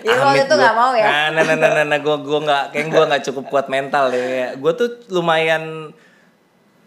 [0.06, 1.04] Waktu amit itu nggak mau ya?
[1.04, 4.14] Nah, nah, nah, nah, nah, nah gue gue nggak, kayak gue nggak cukup kuat mental
[4.14, 4.54] ya.
[4.54, 5.90] Gue tuh lumayan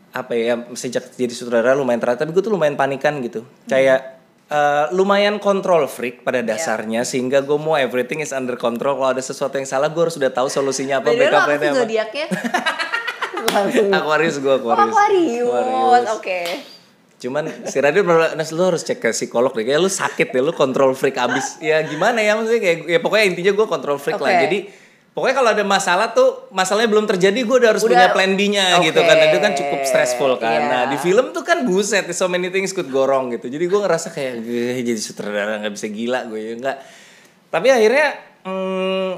[0.10, 4.16] apa ya sejak jadi sutradara lumayan teratur tapi gue tuh lumayan panikan gitu kayak
[4.48, 6.56] eh, lumayan control freak pada Iya.
[6.56, 10.16] dasarnya sehingga gue mau everything is under control kalau ada sesuatu yang salah gue harus
[10.16, 12.26] udah tahu solusinya apa Beda backup plan-nya apa zodiaknya?
[14.00, 16.08] Aquarius gue Oh, Aquarius Aquarius.
[16.16, 16.40] Oke.
[17.16, 18.04] Cuman si Radit
[18.36, 19.64] Nas lu harus cek ke psikolog deh.
[19.64, 21.58] Kayak lu sakit deh Lu control freak abis.
[21.64, 22.60] Ya gimana ya Maksudnya?
[22.60, 24.32] Kayak Ya pokoknya intinya gue control freak lah.
[24.36, 24.44] Oke.
[24.46, 24.60] Jadi
[25.16, 28.84] Pokoknya kalau ada masalah tuh Masalahnya belum terjadi Gue udah harus Udah- punya plan B-nya
[28.84, 29.08] gitu Oke.
[29.08, 30.60] kan itu kan cukup stressful kan.
[30.60, 30.68] Iya.
[30.68, 33.48] Nah di film tuh kan buset So many things could go wrong gitu.
[33.48, 36.52] Jadi gue ngerasa kayak "Gue Jadi sutradara gak bisa gila gue ya.
[36.60, 36.78] Enggak
[37.48, 38.08] Tapi akhirnya
[38.44, 39.12] hmm,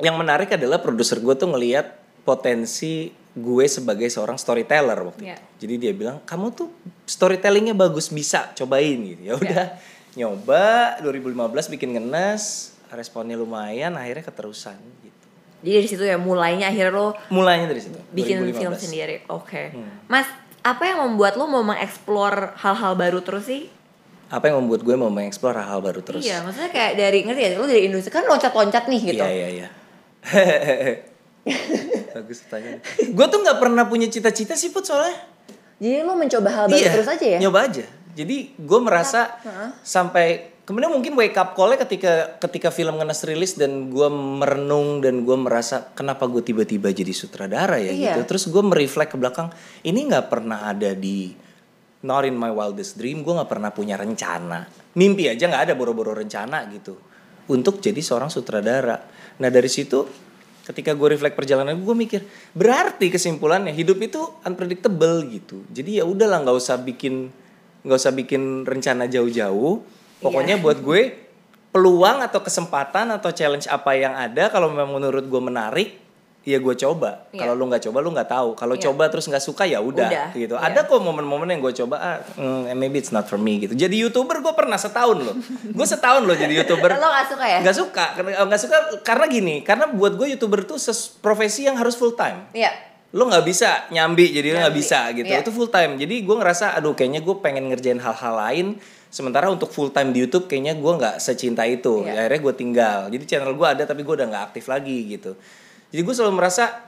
[0.00, 5.34] Yang menarik adalah Produser gue tuh ngelihat Potensi gue sebagai seorang storyteller waktu Iya.
[5.34, 5.42] itu.
[5.60, 6.68] Jadi dia bilang kamu tuh
[7.04, 9.22] storytellingnya bagus bisa cobain gitu.
[9.24, 9.64] Ya udah
[10.14, 10.64] nyoba
[11.02, 11.34] 2015
[11.68, 15.26] bikin ngenes responnya lumayan akhirnya keterusan gitu.
[15.60, 17.98] Jadi dari situ ya mulainya akhirnya lo Mulainya dari situ.
[18.08, 18.54] bikin 2015.
[18.54, 19.16] film sendiri.
[19.26, 19.74] Oke.
[19.74, 20.06] Hmm.
[20.06, 23.66] Mas, apa yang membuat lo mau mengeksplor hal-hal baru terus sih?
[24.24, 26.22] Apa yang membuat gue mau mengeksplor hal-hal baru terus?
[26.22, 29.20] Iya, maksudnya kayak dari ngerti ya, lo dari industri kan loncat-loncat nih gitu.
[29.20, 29.68] Iya iya iya.
[32.14, 32.80] Bagus pertanyaan.
[33.10, 35.14] gue tuh nggak pernah punya cita-cita sih put soalnya.
[35.76, 37.38] Jadi lo mencoba hal baru Iya, terus aja ya?
[37.42, 37.84] Nyoba aja.
[38.14, 39.34] Jadi gue merasa
[39.82, 45.26] sampai kemudian mungkin wake up call-nya ketika ketika film ngenes rilis dan gue merenung dan
[45.26, 48.14] gue merasa kenapa gue tiba-tiba jadi sutradara ya Iya.
[48.16, 48.20] gitu.
[48.30, 49.50] Terus gue mereflect ke belakang
[49.82, 51.34] ini nggak pernah ada di
[52.06, 53.26] not in my wildest dream.
[53.26, 54.64] Gue nggak pernah punya rencana.
[54.94, 56.94] Mimpi aja nggak ada boro-boro rencana gitu
[57.50, 58.96] untuk jadi seorang sutradara.
[59.42, 60.06] Nah dari situ
[60.64, 62.24] ketika gue reflect perjalanan gue mikir
[62.56, 65.64] berarti kesimpulannya hidup itu unpredictable gitu.
[65.72, 67.28] Jadi ya udahlah nggak usah bikin
[67.84, 69.84] nggak usah bikin rencana jauh-jauh.
[70.24, 71.24] Pokoknya buat gue
[71.74, 76.03] peluang atau kesempatan atau challenge apa yang ada kalau memang menurut gue menarik
[76.44, 77.24] ya gue coba.
[77.28, 77.40] Iya.
[77.40, 78.48] kalau lu nggak coba lu nggak tahu.
[78.52, 78.82] Kalau Iya.
[78.86, 80.54] coba terus nggak suka ya udah gitu.
[80.54, 80.60] Iya.
[80.62, 83.72] ada kok momen-momen yang gue coba ah mm, maybe it's not for me gitu.
[83.72, 85.36] Jadi youtuber gue pernah setahun loh.
[85.76, 86.92] Gue setahun loh jadi youtuber.
[86.92, 87.58] Lo gak suka ya?
[87.58, 88.06] nggak suka.
[88.14, 92.12] Karena nggak suka karena gini karena buat gue youtuber tuh ses- profesi yang harus full
[92.12, 92.44] time.
[92.52, 92.70] Iya.
[93.14, 95.24] lo nggak bisa nyambi jadi lo nggak bisa gitu.
[95.24, 95.40] Iya.
[95.40, 95.96] itu full time.
[95.96, 98.66] Jadi gue ngerasa aduh kayaknya gue pengen ngerjain hal-hal lain.
[99.08, 102.02] Sementara untuk full time di YouTube kayaknya gue nggak secinta itu.
[102.02, 102.26] Iya.
[102.26, 102.98] akhirnya gue tinggal.
[103.08, 105.38] Jadi channel gue ada tapi gue udah nggak aktif lagi gitu
[105.94, 106.82] jadi gue selalu merasa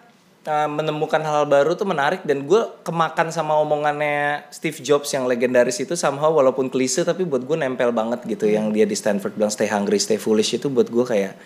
[0.51, 5.79] uh, menemukan hal baru tuh menarik dan gue kemakan sama omongannya Steve Jobs yang legendaris
[5.79, 9.55] itu somehow walaupun klise tapi buat gue nempel banget gitu yang dia di Stanford bilang
[9.55, 11.39] stay hungry stay foolish itu buat gue kayak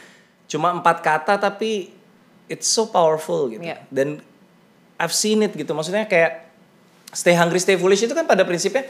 [0.49, 1.92] cuma empat kata tapi
[2.49, 3.61] it's so powerful gitu.
[3.61, 3.85] Iya.
[3.92, 4.25] dan
[5.01, 5.73] I've seen it gitu.
[5.73, 6.49] Maksudnya kayak
[7.12, 8.88] stay hungry stay foolish itu kan pada prinsipnya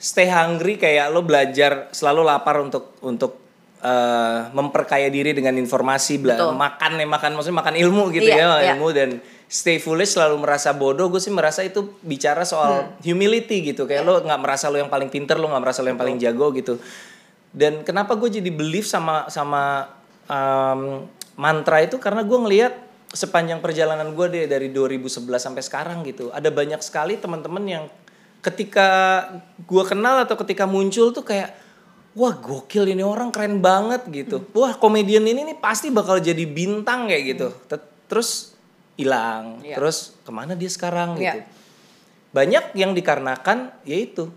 [0.00, 3.41] stay hungry kayak lo belajar selalu lapar untuk untuk
[3.82, 6.54] eh, memperkaya diri dengan informasi bela- Betul.
[6.54, 8.72] makan nih makan maksudnya makan ilmu gitu Iya, ya iya.
[8.72, 13.04] ilmu dan stay foolish selalu merasa bodoh gue sih merasa itu bicara soal Hmm.
[13.04, 15.98] humility gitu kayak lo nggak merasa lo yang paling pinter lo nggak merasa lo yang
[15.98, 16.78] paling jago gitu
[17.50, 19.92] dan kenapa gue jadi believe sama sama
[20.24, 22.72] um, mantra itu karena gue ngelihat
[23.08, 27.84] sepanjang perjalanan gue deh dari 2011 sampai sekarang gitu ada banyak sekali teman-teman yang
[28.40, 28.88] ketika
[29.60, 31.52] gue kenal atau ketika muncul tuh kayak
[32.12, 34.44] wah gokil ini orang keren banget gitu.
[34.52, 37.48] Wah komedian ini nih pasti bakal jadi bintang kayak gitu.
[37.66, 38.52] Tet- terus
[38.92, 39.64] hilang.
[39.64, 39.80] Iya.
[39.80, 41.40] terus ke mana dia sekarang Iya.
[41.40, 41.40] gitu.
[42.32, 44.28] Banyak yang dikarenakan yaitu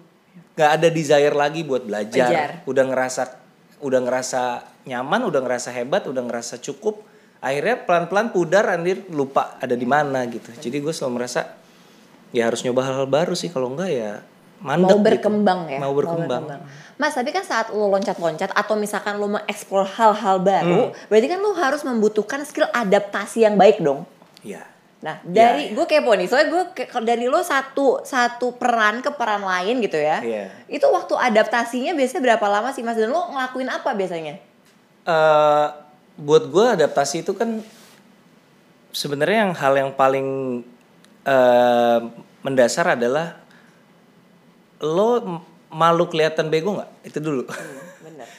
[0.56, 2.28] nggak ada desire lagi buat belajar.
[2.32, 2.50] Belajar.
[2.64, 3.24] udah ngerasa
[3.84, 4.42] udah ngerasa
[4.88, 7.04] nyaman udah ngerasa hebat udah ngerasa cukup.
[7.44, 10.50] Akhirnya pelan-pelan pudar anjir lupa ada di mana gitu.
[10.56, 11.60] Jadi gue selalu merasa
[12.32, 13.52] ya harus nyoba hal-hal baru sih.
[13.52, 14.12] Kalau enggak ya
[14.58, 15.06] mandek mau gitu.
[15.06, 16.44] berkembang ya mau berkembang,
[16.96, 20.96] Mas tapi kan saat lo loncat-loncat atau misalkan lo mengeksplor hal-hal baru Hmm.
[21.06, 24.08] berarti kan lo harus membutuhkan skill adaptasi yang baik dong
[24.42, 24.64] ya
[24.98, 25.74] nah Iya, dari iya.
[25.74, 29.96] gue kepo nih soalnya gue ke- dari lo satu satu peran ke peran lain gitu
[29.96, 30.50] ya Iya.
[30.68, 34.40] itu waktu adaptasinya biasanya berapa lama sih mas dan lo ngelakuin apa biasanya
[35.04, 35.68] eh
[36.16, 37.60] buat gue adaptasi itu kan
[38.90, 40.28] sebenarnya yang hal yang paling
[41.22, 42.00] eh
[42.40, 43.45] mendasar adalah
[44.86, 45.42] lo
[45.74, 47.10] malu kelihatan bego nggak?
[47.10, 47.50] Itu dulu.
[47.50, 47.85] Bener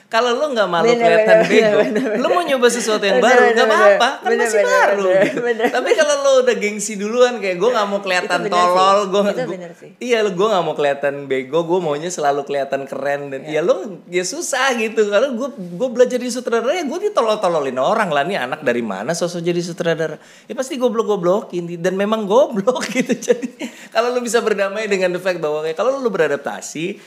[0.06, 2.20] kalau lo nggak malu Bener, kelihatan bener, bego bener, bener.
[2.20, 5.24] lo mau nyoba sesuatu yang Bener, baru nggak apa-apa kan Bener, masih bener, baru bener,
[5.24, 5.40] gitu.
[5.42, 5.66] bener.
[5.72, 9.22] tapi kalau lo udah gengsi duluan kayak gue nggak mau kelihatan tolol gue
[9.98, 13.60] iya lo gue nggak mau kelihatan bego gue maunya selalu kelihatan keren dan Iya.
[13.60, 13.74] ya lo
[14.10, 15.06] ya susah gitu.
[15.06, 18.26] Kalau gue gue belajar di sutradara ya gue ditolol-tololin orang lah.
[18.26, 20.18] Nih anak dari mana sosok jadi sutradara?
[20.50, 23.14] Ya pasti goblok goblokin dan memang goblok gitu.
[23.14, 23.54] Jadi
[23.92, 26.98] kalau lo bisa berdamai dengan the fact bahwa kayak kalau lo beradaptasi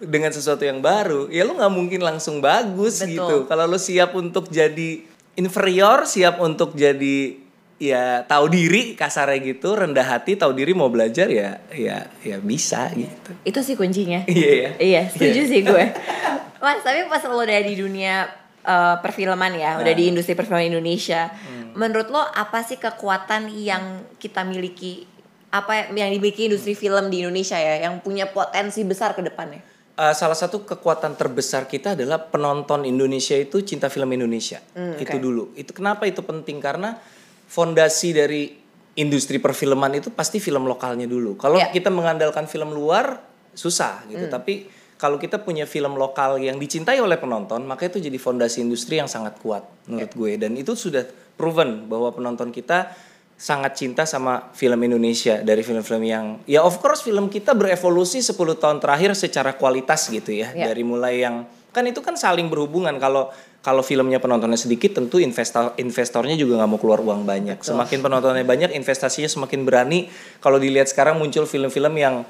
[0.00, 3.12] dengan sesuatu yang baru ya lo nggak mungkin langsung bagus Betul.
[3.12, 7.36] gitu kalau lo siap untuk jadi inferior siap untuk jadi
[7.76, 12.92] ya tahu diri kasarnya gitu rendah hati tahu diri mau belajar ya ya ya bisa
[12.92, 14.70] gitu itu sih kuncinya Iya ya.
[14.76, 15.48] Iya, setuju Iya.
[15.48, 15.84] sih gue.
[16.60, 18.28] Mas, tapi pas lo udah di dunia
[18.60, 19.96] eh, perfilman ya, udah Nah.
[19.96, 21.72] di industri perfilman Indonesia, Hmm.
[21.72, 23.80] menurut lo apa sih kekuatan yang
[24.20, 25.08] kita miliki?
[25.48, 29.64] Apa yang dimiliki industri film di Indonesia ya, yang punya potensi besar ke depannya?
[30.00, 34.56] Uh, salah satu kekuatan terbesar kita adalah penonton Indonesia itu cinta film Indonesia.
[34.72, 35.20] Hmm, itu oke.
[35.20, 35.44] dulu.
[35.52, 36.96] Itu kenapa itu penting karena
[37.44, 38.48] fondasi dari
[38.96, 41.36] industri perfilman itu pasti film lokalnya dulu.
[41.36, 41.68] Kalau Ya.
[41.68, 43.20] kita mengandalkan film luar
[43.52, 44.24] susah gitu.
[44.24, 44.32] Hmm.
[44.32, 48.96] Tapi kalau kita punya film lokal yang dicintai oleh penonton, maka itu jadi fondasi industri
[48.96, 51.04] yang sangat kuat menurut gue dan itu sudah
[51.36, 52.92] proven bahwa penonton kita
[53.40, 58.36] sangat cinta sama film Indonesia dari film-film yang ya of course film kita berevolusi 10
[58.36, 60.68] tahun terakhir secara kualitas gitu ya Ya.
[60.68, 62.98] dari mulai yang kan itu kan saling berhubungan.
[62.98, 63.30] Kalau
[63.62, 67.62] kalau filmnya penontonnya sedikit tentu investor investornya juga nggak mau keluar uang banyak.
[67.62, 70.10] Semakin penontonnya banyak investasinya semakin berani.
[70.42, 72.26] Kalau dilihat sekarang muncul film-film yang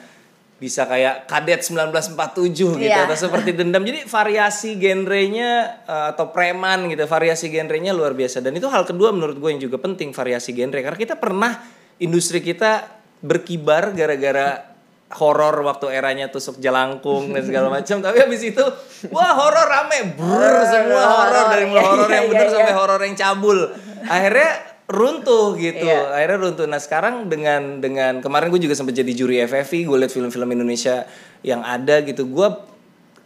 [0.60, 3.08] bisa kayak kadet 1947 gitu Iya.
[3.08, 3.80] atau seperti dendam.
[3.80, 8.44] Jadi variasi genrenya eh, atau preman gitu variasi genrenya luar biasa.
[8.44, 10.76] Dan itu hal kedua menurut gue yang juga penting variasi genre.
[10.84, 11.56] Karena kita pernah
[11.96, 12.86] industri kita
[13.24, 14.68] berkibar gara-gara
[15.10, 18.04] horor waktu eranya tusuk jelangkung dan segala macam.
[18.04, 18.62] Tapi habis itu
[19.08, 20.12] wah horor rame.
[20.12, 22.54] Brr semua horor dari mulai horor iya, yang bener iya.
[22.54, 23.58] sampai horor yang cabul.
[24.04, 25.86] Akhirnya runtuh gitu.
[25.86, 26.10] Iya.
[26.12, 26.66] akhirnya runtuh.
[26.66, 31.06] Nah sekarang dengan dengan kemarin gue juga sempat jadi juri FFI gue lihat film-film Indonesia
[31.40, 32.48] yang ada gitu gue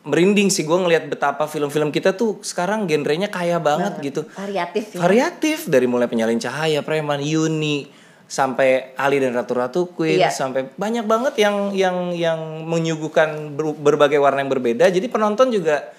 [0.05, 0.63] merinding sih.
[0.63, 4.29] Gue ngelihat betapa film-film kita tuh sekarang genrenya kaya banget gitu.
[4.31, 4.99] Variatif ya.
[5.01, 5.59] variatif.
[5.65, 7.89] Dari mulai penyalin cahaya preman Yuni
[8.25, 10.29] sampai Ali dan Ratu Ratu Queen Iya.
[10.29, 14.89] sampai banyak banget yang yang yang menyuguhkan ber- berbagai warna yang berbeda.
[14.93, 15.93] Jadi penonton juga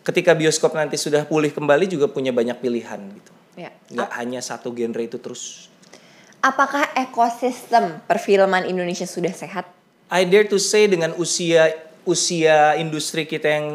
[0.00, 3.72] ketika bioskop nanti sudah pulih kembali juga punya banyak pilihan gitu Ya.
[3.88, 5.72] nggak hanya satu genre itu terus
[6.44, 9.66] Apakah ekosistem perfilman Indonesia sudah sehat?
[10.06, 11.74] I dare to say dengan usia
[12.06, 13.66] usia industri kita yang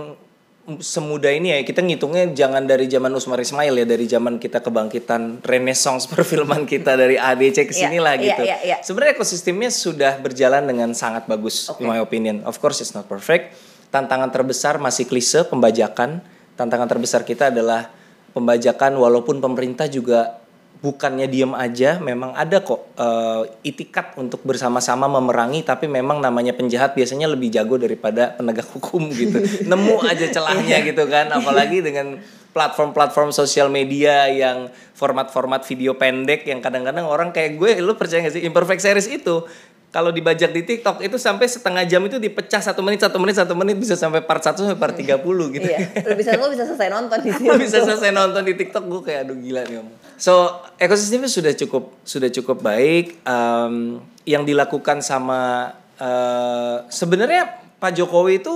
[0.80, 5.44] semuda ini ya kita ngitungnya jangan dari zaman Usmar Ismail ya dari zaman kita kebangkitan
[5.44, 8.44] renaissance perfilman kita dari ADC ke sini Iya, lah iya, gitu.
[8.46, 8.78] iya, iya.
[8.80, 11.84] Sebenarnya ekosistemnya sudah berjalan dengan sangat bagus Oke.
[11.84, 12.46] in my opinion.
[12.48, 13.58] Of course it's not perfect.
[13.92, 16.24] Tantangan terbesar masih klise pembajakan.
[16.56, 17.92] Tantangan terbesar kita adalah
[18.32, 20.42] pembajakan walaupun pemerintah juga
[20.82, 26.98] bukannya diem aja, memang ada kok eh, itikat untuk bersama-sama memerangi, tapi memang namanya penjahat
[26.98, 29.38] biasanya lebih jago daripada penegak hukum gitu.
[29.70, 32.18] Nemu aja celahnya gitu kan, apalagi dengan
[32.52, 34.68] platform-platform sosial media yang
[34.98, 39.46] format-format video pendek yang kadang-kadang orang kayak gue, lu percaya gak sih imperfect series itu
[39.92, 43.54] kalau dibajak di TikTok itu sampai setengah jam itu dipecah satu menit satu menit satu
[43.54, 45.20] menit bisa sampai part 1 sampai part 30
[45.52, 47.52] gitu Iya, lu bisa lu bisa selesai nonton di sini.
[47.58, 49.88] bisa selesai nonton di TikTok gue kayak aduh gila nih om.
[50.16, 53.20] So ekosistemnya sudah cukup sudah cukup baik.
[53.22, 58.56] Em, yang dilakukan sama eh, sebenarnya Pak Jokowi itu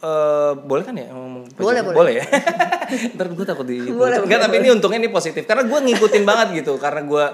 [0.00, 1.94] eh, boleh kan ya ngomong Boleh, Jokowi?
[1.94, 2.14] boleh.
[2.18, 2.24] ya.
[3.14, 6.24] Ntar gue takut di Boleh, Enggak, boleh, tapi ini untungnya ini positif karena gue ngikutin
[6.24, 7.24] banget gitu karena gue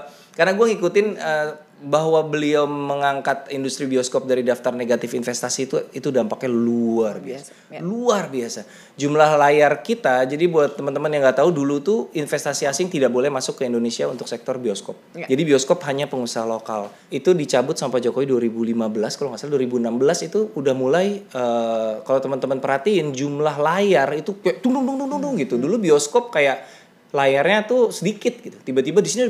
[0.41, 1.49] karena gue ngikutin eh,
[1.81, 7.53] bahwa beliau mengangkat industri bioskop dari daftar negatif investasi itu itu dampaknya luar biasa.
[7.53, 7.81] biasa, ya.
[7.81, 8.61] luar biasa.
[8.97, 13.29] Jumlah layar kita jadi buat teman-teman yang nggak tahu dulu tuh investasi asing tidak boleh
[13.29, 14.97] masuk ke Indonesia untuk sektor bioskop.
[15.13, 15.29] Ya.
[15.29, 16.89] jadi bioskop hanya pengusaha lokal.
[17.13, 22.21] Itu dicabut sama Pak Jokowi 2015 kalau nggak salah 2016 itu udah mulai eh, kalau
[22.21, 26.80] teman-teman perhatiin jumlah layar itu kayak tung tung tung, tung gitu dulu bioskop kayak
[27.11, 28.57] layarnya tuh sedikit gitu.
[28.63, 29.27] Tiba-tiba di sini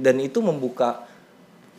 [0.00, 1.04] dan itu membuka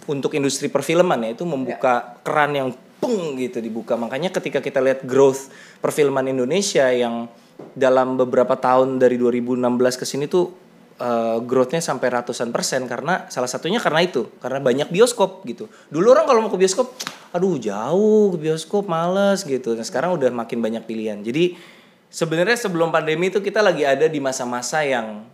[0.08, 4.00] untuk industri perfilman ya itu membuka keran yang peng gitu dibuka.
[4.00, 5.52] Makanya ketika kita lihat growth
[5.84, 7.30] perfilman Indonesia yang
[7.74, 10.54] dalam beberapa tahun dari 2016 ke sini tuh
[11.02, 15.70] uh, growthnya sampai ratusan persen karena salah satunya karena itu karena banyak bioskop gitu.
[15.90, 16.94] Dulu orang kalau mau ke bioskop
[17.34, 19.78] aduh jauh ke bioskop males gitu.
[19.78, 21.22] Nah sekarang udah makin banyak pilihan.
[21.22, 21.77] Jadi
[22.08, 25.28] sebenarnya sebelum pandemi itu kita lagi ada di masa-masa yang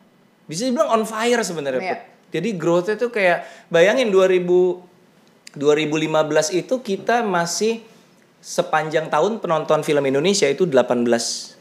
[0.45, 1.81] bisa dibilang on fire sebenarnya.
[1.81, 2.01] Put.
[2.33, 4.93] Jadi growth itu kayak bayangin 2000
[5.53, 7.85] 2015 itu kita masih
[8.43, 11.07] sepanjang tahun penonton film Indonesia itu 18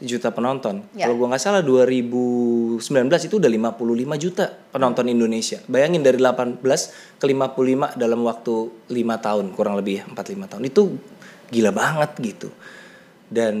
[0.03, 0.83] juta penonton.
[0.91, 1.07] Ya.
[1.07, 2.83] Kalau gua nggak salah 2019
[3.29, 5.63] itu udah 55 juta penonton Indonesia.
[5.71, 6.59] Bayangin dari 18
[7.21, 8.53] ke 55 dalam waktu
[8.91, 10.63] 5 tahun kurang lebih ya, 4 5 tahun.
[10.67, 10.81] Itu
[11.53, 12.49] gila banget gitu.
[13.31, 13.55] Dan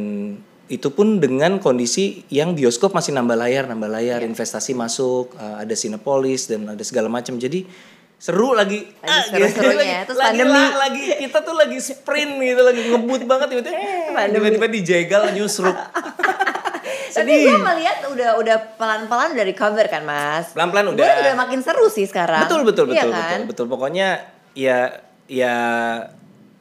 [0.65, 4.27] itu pun dengan kondisi yang bioskop masih nambah layar, nambah layar, Iya.
[4.27, 7.35] investasi masuk, uh, ada Cinepolis dan ada segala macam.
[7.35, 7.67] Jadi
[8.15, 9.75] seru lagi, Lagi ah, seru-serunya.
[9.75, 10.55] lagi, Terus lagi, pandemi.
[10.55, 15.75] la- lagi kita tuh lagi sprint gitu, lagi ngebut banget tiba-tiba, eh, tiba-tiba dijegal nyusruk.
[17.13, 20.49] Tapi gue melihat udah udah pelan-pelan udah recover kan mas.
[20.51, 21.21] Pelan-pelan Gue udah.
[21.21, 22.41] udah makin seru sih sekarang.
[22.41, 23.21] Betul betul Iya betul kan?
[23.21, 23.65] betul betul.
[23.69, 24.07] Pokoknya
[24.53, 24.97] ya
[25.27, 25.55] ya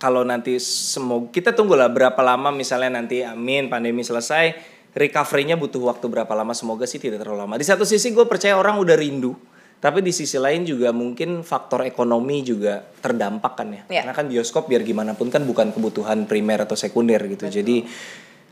[0.03, 4.59] kalau nanti semoga kita tunggulah berapa lama misalnya nanti amin pandemi selesai
[4.99, 7.55] recovery-nya butuh waktu berapa lama semoga sih tidak terlalu lama.
[7.55, 9.38] Di satu sisi gue percaya orang udah rindu
[9.79, 13.83] tapi di sisi lain juga mungkin faktor ekonomi juga terdampak kan ya.
[13.87, 14.03] Iya.
[14.03, 17.47] Karena kan bioskop biar gimana pun kan bukan kebutuhan primer atau sekunder gitu.
[17.47, 17.87] Jadi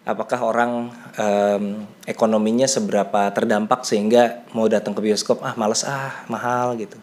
[0.06, 0.70] apakah orang
[1.18, 6.94] em, ekonominya seberapa terdampak sehingga mau datang ke bioskop ah males ah mahal gitu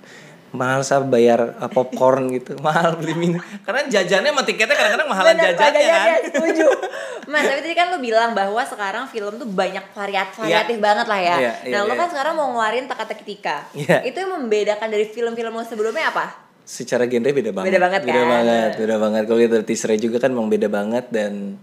[0.56, 5.34] mahal sah bayar uh, popcorn gitu mahal beli minum karena jajannya sama tiketnya kadang-kadang mahalan
[5.36, 6.68] Bener, jajannya kan jajannya, setuju.
[7.32, 11.20] Mas, tapi tadi kan lu bilang bahwa sekarang film tuh banyak variat variatif banget lah
[11.20, 11.36] ya.
[11.36, 12.00] Iya, iya, nah, lu iya.
[12.00, 13.68] kan sekarang mau ngeluarin teka-teki tika.
[13.76, 14.00] Iya.
[14.08, 16.48] Itu yang membedakan dari film-film lu sebelumnya apa?
[16.68, 18.28] secara genre beda banget Beda banget beda kan?
[18.28, 21.56] banget beda banget kalau lihat dari teasernya juga kan memang beda banget dan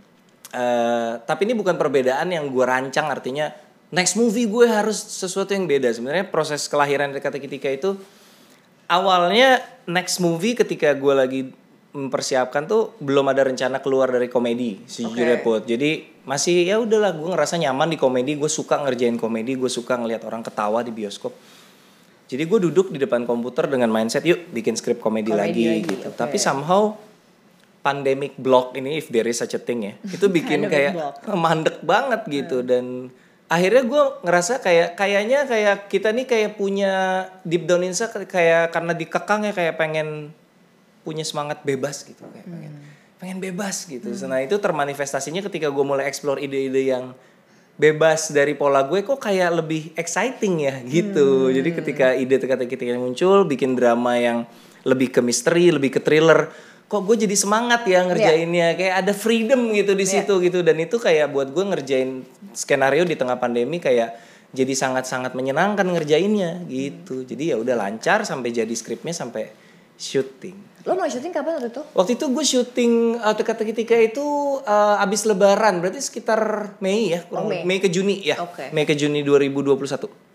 [0.49, 3.53] eh tapi ini bukan perbedaan yang gue rancang artinya
[3.93, 8.01] next movie gue harus sesuatu yang beda sebenarnya proses kelahiran ketika itu
[8.89, 11.41] awalnya next movie ketika gue lagi
[11.95, 15.47] mempersiapkan tuh belum ada rencana keluar dari komedi sejujurnya Oke.
[15.47, 15.63] Put.
[15.71, 15.91] jadi
[16.27, 20.27] masih ya udahlah gue ngerasa nyaman di komedi gue suka ngerjain komedi gue suka ngelihat
[20.27, 21.31] orang ketawa di bioskop
[22.25, 25.93] jadi gue duduk di depan komputer dengan mindset yuk bikin skrip komedi, Komedi lagi, lagi,
[25.93, 26.09] gitu.
[26.09, 26.17] oke.
[26.17, 26.97] Tapi somehow
[27.85, 31.37] pandemic block ini if there is such a thing ya, itu bikin kayak block.
[31.37, 33.13] mandek banget gitu dan
[33.49, 38.93] akhirnya gue ngerasa kayak kayaknya kayak kita nih kayak punya deep down inside kayak karena
[38.97, 40.33] dikekang ya kayak pengen
[41.05, 42.73] punya semangat bebas gitu kayak pengen
[43.21, 44.09] pengen bebas gitu.
[44.29, 47.17] Nah itu termanifestasinya ketika gue mulai explore ide-ide yang
[47.75, 51.49] bebas dari pola gue kok kayak lebih exciting ya gitu.
[51.53, 54.49] Jadi ketika ide teka-teki muncul bikin drama yang
[54.85, 56.53] lebih ke misteri lebih ke thriller
[56.85, 60.23] kok gue jadi semangat ya ngerjainnya kayak ada freedom gitu di Iya.
[60.23, 64.15] situ gitu dan itu kayak buat gue ngerjain skenario di tengah pandemi kayak
[64.55, 69.51] jadi sangat-sangat menyenangkan ngerjainnya gitu jadi ya udah lancar sampai jadi skripnya sampai
[69.97, 71.83] syuting Lo mau syuting kapan waktu itu?
[71.97, 74.27] Waktu itu gue syuting uh, ketika itu
[74.61, 77.65] uh, abis lebaran, berarti sekitar Mei ya, kurang Oh, Mei.
[77.65, 77.81] Mei.
[77.81, 78.37] ke Juni ya.
[78.45, 78.69] Oke.
[78.69, 79.81] Mei ke Juni 2021.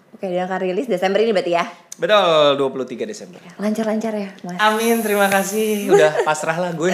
[0.10, 1.66] Oke, dia akan rilis Desember ini berarti ya.
[2.00, 3.40] Betul, 23 Desember.
[3.60, 4.58] Lancar-lancar ya, Mas.
[4.58, 5.86] Amin, terima kasih.
[5.94, 6.92] Udah pasrah lah gue.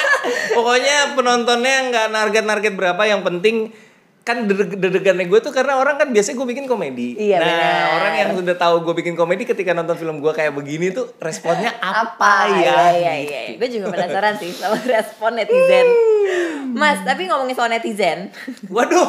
[0.56, 3.70] Pokoknya penontonnya nggak narget-narget berapa, yang penting
[4.24, 7.12] kan deg- deg-degannya gue tuh karena orang kan biasanya gue bikin komedi.
[7.20, 7.84] Iya, nah, benar.
[8.00, 11.76] orang yang udah tahu gue bikin komedi ketika nonton film gue kayak begini tuh responnya
[11.76, 12.56] apa, ya?
[12.56, 13.40] Iya, iya, iya.
[13.60, 16.13] Gue juga penasaran sih sama respon netizen.
[16.74, 18.34] Mas, tapi ngomongin soal netizen.
[18.66, 19.06] Waduh,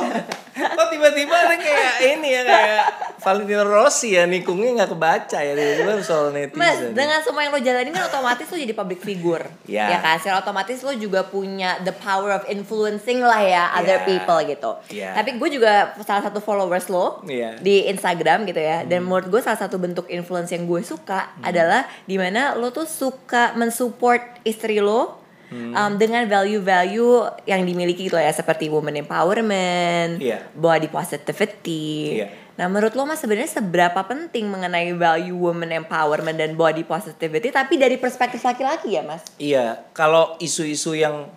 [0.54, 2.86] kok tiba-tiba ada kayak ini ya kayak
[3.18, 6.56] Valentino Rossi ya nikungnya nggak kebaca ya tiba-tiba soal netizen.
[6.56, 9.50] Mas, dengan semua yang lo jalanin kan otomatis lo jadi public figure.
[9.66, 9.90] Ya.
[9.90, 10.22] Ya kan?
[10.22, 14.06] Secara otomatis lo juga punya the power of influencing lah ya other Ya.
[14.06, 14.72] people gitu.
[14.92, 15.12] Ya.
[15.14, 17.58] Tapi gue juga salah satu followers lo Iya.
[17.58, 18.86] di Instagram gitu ya.
[18.86, 22.86] Dan menurut gue salah satu bentuk influence yang gue suka adalah di mana lo tuh
[22.86, 25.25] suka mensupport istri lo
[25.74, 30.48] um, dengan value-value yang dimiliki gitu ya seperti woman empowerment, Iya.
[30.54, 32.20] body positivity.
[32.24, 32.28] Iya.
[32.56, 37.76] Nah, menurut lo mas sebenarnya seberapa penting mengenai value woman empowerment dan body positivity tapi
[37.76, 39.28] dari perspektif laki-laki ya, Mas?
[39.36, 41.28] Iya, kalau isu-isu yang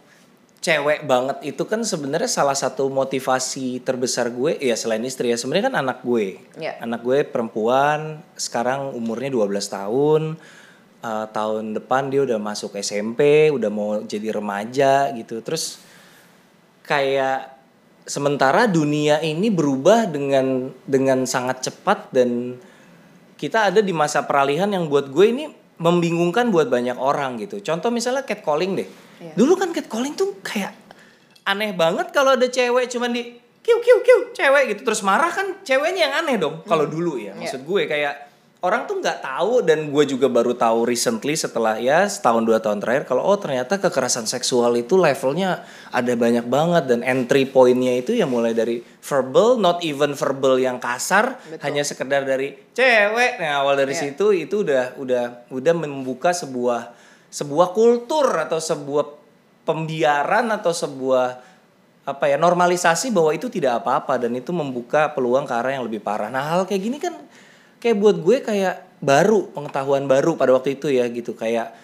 [0.58, 5.70] cewek banget itu kan sebenarnya salah satu motivasi terbesar gue ya selain istri ya sebenarnya
[5.70, 6.38] kan anak gue.
[6.58, 6.82] Iya.
[6.82, 10.22] Anak gue perempuan, sekarang umurnya 12 tahun.
[10.98, 15.38] Eh, tahun depan dia udah masuk SMP, udah mau jadi remaja gitu.
[15.46, 15.78] Terus
[16.82, 17.54] kayak
[18.02, 22.58] sementara dunia ini berubah dengan dengan sangat cepat dan
[23.38, 25.44] kita ada di masa peralihan yang buat gue ini
[25.78, 27.62] membingungkan buat banyak orang gitu.
[27.62, 28.88] Contoh misalnya catcalling deh.
[29.22, 29.38] Iya.
[29.38, 30.74] Dulu kan catcalling tuh kayak
[31.46, 35.62] aneh banget kalau ada cewek cuman di kiu kiu kiu cewek gitu terus marah kan
[35.62, 37.38] ceweknya yang aneh dong kalau dulu ya.
[37.38, 38.27] Maksud gue kayak
[38.58, 42.82] orang tuh nggak tahu dan gue juga baru tahu recently setelah ya setahun dua tahun
[42.82, 45.62] terakhir kalau oh ternyata kekerasan seksual itu levelnya
[45.94, 50.82] ada banyak banget dan entry pointnya itu ya mulai dari verbal not even verbal yang
[50.82, 51.62] kasar Betul.
[51.70, 54.10] hanya sekedar dari cewek nah awal dari Iya.
[54.10, 56.90] situ itu udah udah udah membuka sebuah
[57.30, 59.06] sebuah kultur atau sebuah
[59.62, 61.46] pembiaran atau sebuah
[62.08, 66.00] apa ya normalisasi bahwa itu tidak apa-apa dan itu membuka peluang ke arah yang lebih
[66.00, 66.32] parah.
[66.32, 67.12] Nah hal kayak gini kan
[67.78, 71.34] kayak buat gue kayak baru pengetahuan baru pada waktu itu ya gitu.
[71.34, 71.74] Kayak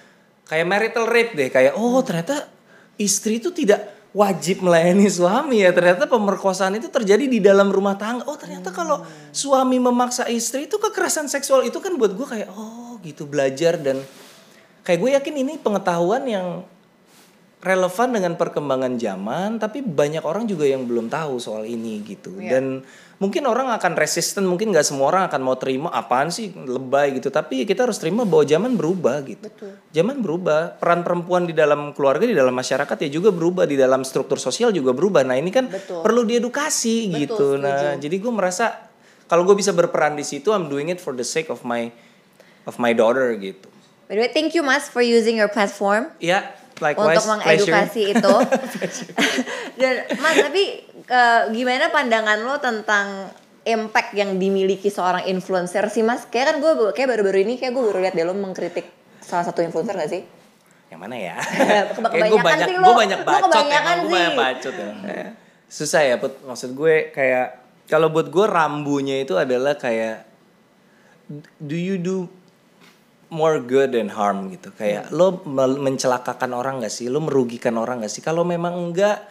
[0.46, 1.48] kayak marital rape deh.
[1.50, 2.50] Kayak oh ternyata
[2.98, 5.70] istri itu tidak wajib melayani suami ya.
[5.74, 8.26] Ternyata pemerkosaan itu terjadi di dalam rumah tangga.
[8.26, 12.98] Oh ternyata kalau suami memaksa istri itu kekerasan seksual itu kan buat gue kayak oh
[13.02, 13.78] gitu belajar.
[13.78, 14.02] Dan
[14.82, 16.66] kayak gue yakin ini pengetahuan yang
[17.64, 22.60] relevan dengan perkembangan zaman tapi banyak orang juga yang belum tahu soal ini gitu Iya.
[22.60, 22.84] dan
[23.16, 27.32] mungkin orang akan resisten mungkin nggak semua orang akan mau terima apaan sih lebay gitu
[27.32, 29.72] tapi kita harus terima bahwa zaman berubah gitu Betul.
[29.90, 34.04] zaman berubah peran perempuan di dalam keluarga di dalam masyarakat ya juga berubah di dalam
[34.04, 36.04] struktur sosial juga berubah nah ini kan Betul.
[36.04, 38.02] perlu diedukasi Betul, gitu nah setuju.
[38.04, 38.64] jadi gue merasa
[39.24, 41.88] kalau gue bisa berperan di situ I'm doing it for the sake of my
[42.68, 43.72] of my daughter gitu
[44.04, 46.44] By the way, thank you Mas for using your platform ya
[46.82, 47.70] likewise untuk pleasure.
[47.70, 48.34] mengedukasi itu.
[49.78, 50.62] Dan Mas, tapi
[51.06, 53.30] eh, gimana pandangan lo tentang
[53.64, 56.26] impact yang dimiliki seorang influencer sih Mas?
[56.28, 58.86] Kayak kan gue kayak baru-baru ini kayak gue baru lihat deh lo mengkritik
[59.24, 60.22] salah satu influencer gak sih?
[60.92, 61.36] Yang mana ya?
[61.42, 62.94] Kayak gue kebanyakan banyak, sih gue lo.
[62.94, 65.26] banyak Lo bacot kebanyakan emang, gue banyak bacot ya.
[65.66, 66.32] Susah ya, Put.
[66.44, 67.46] Maksud gue kayak
[67.90, 70.22] kalau buat gue rambunya itu adalah kayak
[71.58, 72.28] do you do
[73.30, 74.72] more good than harm gitu.
[74.74, 77.08] Kayak lo mel- mencelakakan orang gak sih?
[77.08, 78.20] Lo merugikan orang gak sih?
[78.24, 79.24] Kalau memang enggak,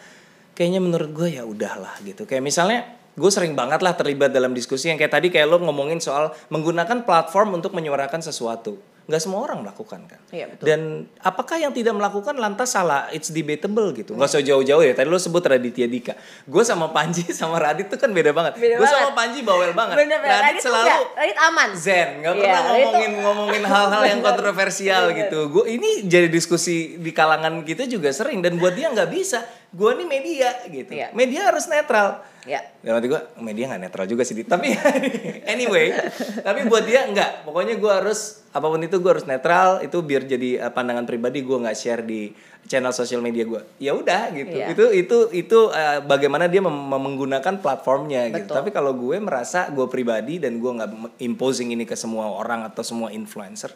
[0.54, 2.24] kayaknya menurut gue ya udahlah gitu.
[2.24, 2.78] Kayak misalnya
[3.14, 7.06] gue sering banget lah terlibat dalam diskusi yang kayak tadi kayak lo ngomongin soal menggunakan
[7.06, 8.93] platform untuk menyuarakan sesuatu.
[9.04, 10.16] Nggak semua orang melakukan kan.
[10.28, 10.64] Iya, betul.
[10.64, 10.80] Dan
[11.18, 13.06] apakah yang tidak melakukan lantas salah?
[13.10, 14.12] It's debatable gitu.
[14.12, 14.92] Nggak usah jauh-jauh ya.
[14.92, 16.16] Tadi lo sebut Raditya Dika.
[16.42, 18.56] Gue sama Panji sama Radit tuh kan beda banget.
[18.56, 19.96] Beda Gue sama Panji bawel banget.
[19.98, 20.32] Bener bener.
[20.34, 21.68] Radit Radit selalu nggak- Radit aman.
[21.74, 25.18] zen, nggak Iya, pernah tuh- ngomongin ngomongin hal-hal yang kontroversial Bener.
[25.20, 25.38] gitu.
[25.50, 29.44] Gue ini jadi diskusi di kalangan kita juga sering dan buat dia nggak bisa.
[29.74, 30.90] Gue nih media gitu.
[30.90, 31.10] Iya.
[31.10, 32.22] Media harus netral.
[32.44, 32.60] Ya.
[32.78, 34.76] Dalam hati gue media nggak netral juga sih tapi
[35.48, 35.96] anyway
[36.38, 40.28] tapi buat dia nggak pokoknya gue harus apa pun itu gue harus netral itu biar
[40.28, 44.60] jadi uh, pandangan pribadi gue nggak share di channel sosial media gue ya udah gitu
[44.60, 44.66] Iya.
[44.70, 48.56] itu itu itu uh, bagaimana dia mem- menggunakan platformnya gitu Betul.
[48.60, 52.84] tapi kalau gue merasa gue pribadi dan gue nggak imposing ini ke semua orang atau
[52.84, 53.72] semua influencer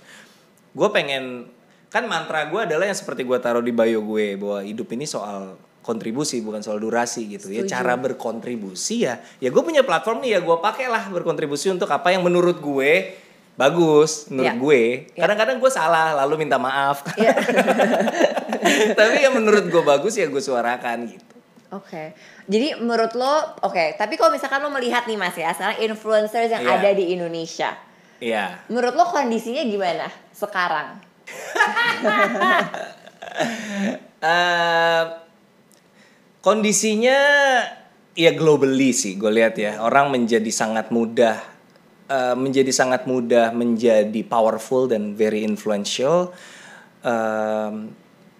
[0.70, 1.48] gue pengen
[1.88, 5.56] kan mantra gue adalah yang seperti gue taruh di bio gue bahwa hidup ini soal
[5.88, 7.70] kontribusi bukan soal durasi gitu ya Setuju.
[7.72, 12.20] cara berkontribusi ya ya gue punya platform nih ya gue pakailah berkontribusi untuk apa yang
[12.20, 13.16] menurut gue
[13.56, 14.52] bagus menurut Ya.
[14.54, 14.80] gue
[15.16, 15.24] Ya.
[15.24, 17.32] kadang-kadang gue salah lalu minta maaf Iya.
[19.00, 21.24] tapi yang menurut gue bagus ya gue suarakan gitu
[21.68, 22.16] Oke,
[22.48, 23.28] jadi menurut lo,
[23.60, 26.80] oke, tapi kalau misalkan lo melihat nih mas ya, sekarang influencers yang Iya.
[26.80, 27.76] ada di Indonesia,
[28.18, 30.96] Iya menurut lo kondisinya gimana sekarang?
[34.18, 35.02] Eh,
[36.40, 37.18] kondisinya
[38.18, 39.78] ya globally sih gue lihat ya.
[39.82, 41.38] Orang menjadi sangat mudah
[42.08, 46.34] eh, menjadi sangat mudah menjadi powerful dan very influential.
[47.04, 47.94] Em,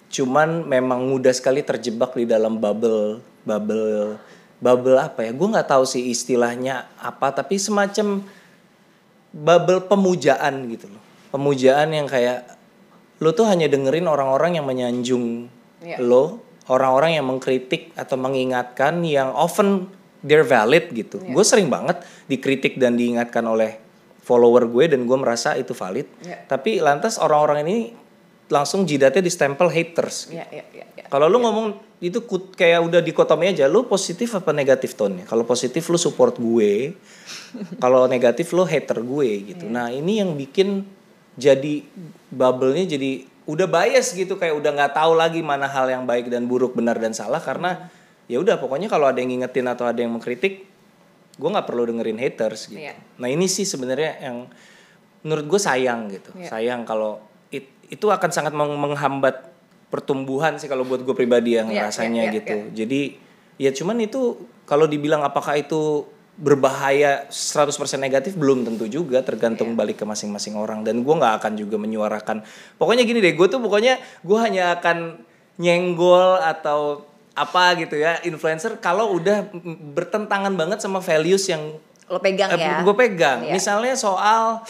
[0.08, 4.18] cuman memang mudah sekali terjebak di dalam bubble bubble
[4.58, 5.30] bubble apa ya?
[5.30, 8.26] Gue nggak tahu sih istilahnya apa tapi semacam
[9.30, 11.02] bubble pemujaan gitu loh.
[11.30, 12.56] Pemujaan yang kayak
[13.20, 16.02] lo tuh hanya dengerin orang-orang yang menyanjung Iya.
[16.02, 19.88] lo orang-orang yang mengkritik atau mengingatkan yang often
[20.20, 21.20] they're valid gitu.
[21.20, 23.80] Gue sering banget dikritik dan diingatkan oleh
[24.20, 26.04] follower gue dan gue merasa itu valid.
[26.20, 26.44] Iya.
[26.44, 27.76] tapi lantas orang-orang ini
[28.48, 31.04] langsung jidatnya distempel haters Ya, ya, ya, ya.
[31.08, 35.42] kalau lu ngomong itu kut- kayak udah dikotomi aja, lu positif apa negatif tone Kalau
[35.42, 36.92] positif lu support gue,
[37.82, 39.64] kalau negatif lu hater gue gitu.
[39.64, 40.84] Nah ini yang bikin
[41.34, 41.80] jadi
[42.28, 46.44] bubble-nya jadi udah bias gitu kayak udah nggak tahu lagi mana hal yang baik dan
[46.44, 47.88] buruk benar dan salah karena
[48.28, 50.68] ya udah pokoknya kalau ada yang ngingetin atau ada yang mengkritik,
[51.34, 52.76] gue nggak perlu dengerin haters gitu.
[52.76, 52.92] Iya.
[53.16, 54.44] Nah ini sih sebenarnya yang
[55.24, 56.52] menurut gue sayang gitu, Iya.
[56.52, 59.48] sayang kalau it- itu akan sangat meng- menghambat
[59.88, 62.56] pertumbuhan sih kalau buat gue pribadi yang Iya, rasanya iya, iya, gitu.
[62.76, 63.00] Jadi
[63.56, 64.20] ya cuman itu
[64.68, 66.04] kalau dibilang apakah itu
[66.38, 69.76] berbahaya 100% negatif belum tentu juga tergantung Iya.
[69.76, 73.58] balik ke masing-masing orang dan gue nggak akan juga menyuarakan pokoknya gini deh gue tuh
[73.58, 75.18] pokoknya gue hanya akan
[75.58, 77.02] nyenggol atau
[77.34, 79.50] apa gitu ya influencer kalau udah
[79.92, 81.74] bertentangan banget sama values yang
[82.06, 82.80] Lo pegang ya?
[82.80, 83.52] gue pegang Iya.
[83.52, 84.62] misalnya soal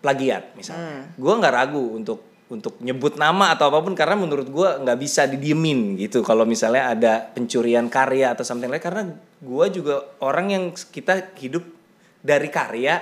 [0.00, 1.04] plagiat misalnya Hmm.
[1.12, 5.30] gue nggak ragu untuk untuk nyebut nama atau apa pun karena menurut gue nggak bisa
[5.30, 6.26] didiemin gitu.
[6.26, 9.02] Kalau misalnya ada pencurian karya atau something lain karena
[9.38, 11.62] gue juga orang yang kita hidup
[12.20, 13.00] dari karya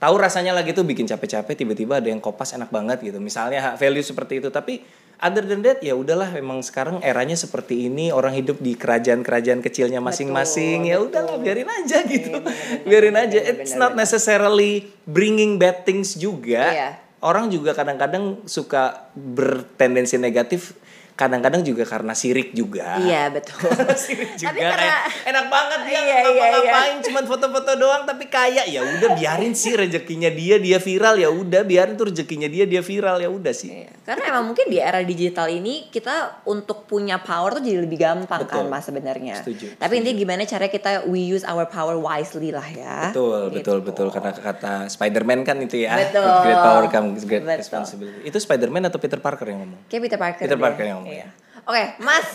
[0.00, 3.20] tahu rasanya lagi tuh bikin capek-capek tiba-tiba ada yang kopas enak banget gitu.
[3.20, 4.48] Misalnya value seperti itu.
[4.48, 4.80] Tapi
[5.20, 10.00] other than that ya udahlah memang sekarang eranya seperti ini orang hidup di kerajaan-kerajaan kecilnya
[10.00, 10.88] masing-masing.
[10.88, 12.32] Ya udahlah biarin aja gitu.
[12.32, 13.38] Iya, biarin aja.
[13.44, 16.72] it's not necessarily bringing bad things juga.
[16.72, 16.90] Iya.
[17.24, 20.76] Orang juga kadang-kadang suka bertendensi negatif
[21.16, 23.56] kadang-kadang juga karena sirik juga Iya betul.
[23.98, 28.24] sirik Tapi juga karena- kayak enak banget dia Iya, iya, ngapa-ngapain cuman foto-foto doang tapi
[28.26, 32.64] kaya ya udah biarin sih rezekinya dia dia viral ya udah biarin tuh rezekinya dia
[32.64, 33.96] dia viral ya udah sih Iya.
[34.04, 36.14] Karena emang mungkin di era digital ini kita
[36.44, 38.70] untuk punya power tuh jadi lebih gampang kan Betul.
[38.70, 39.34] mas sebenarnya.
[39.36, 43.10] Setuju, Tapi intinya gimana cara kita we use our power wisely lah ya.
[43.10, 43.56] Betul, Gitu.
[43.58, 44.06] betul, betul.
[44.10, 45.98] Karena kata Spider-Man kan itu ya.
[45.98, 46.22] Betul.
[46.22, 47.58] With Great power comes great Betul.
[47.58, 48.20] responsibility.
[48.22, 49.80] Itu Spider-Man atau Peter Parker yang ngomong?
[49.86, 50.44] Kayak Peter Parker.
[50.44, 50.62] Peter deh.
[50.62, 51.05] Parker yang ngomong.
[51.06, 51.28] Iya.
[51.66, 52.26] Oke, Mas,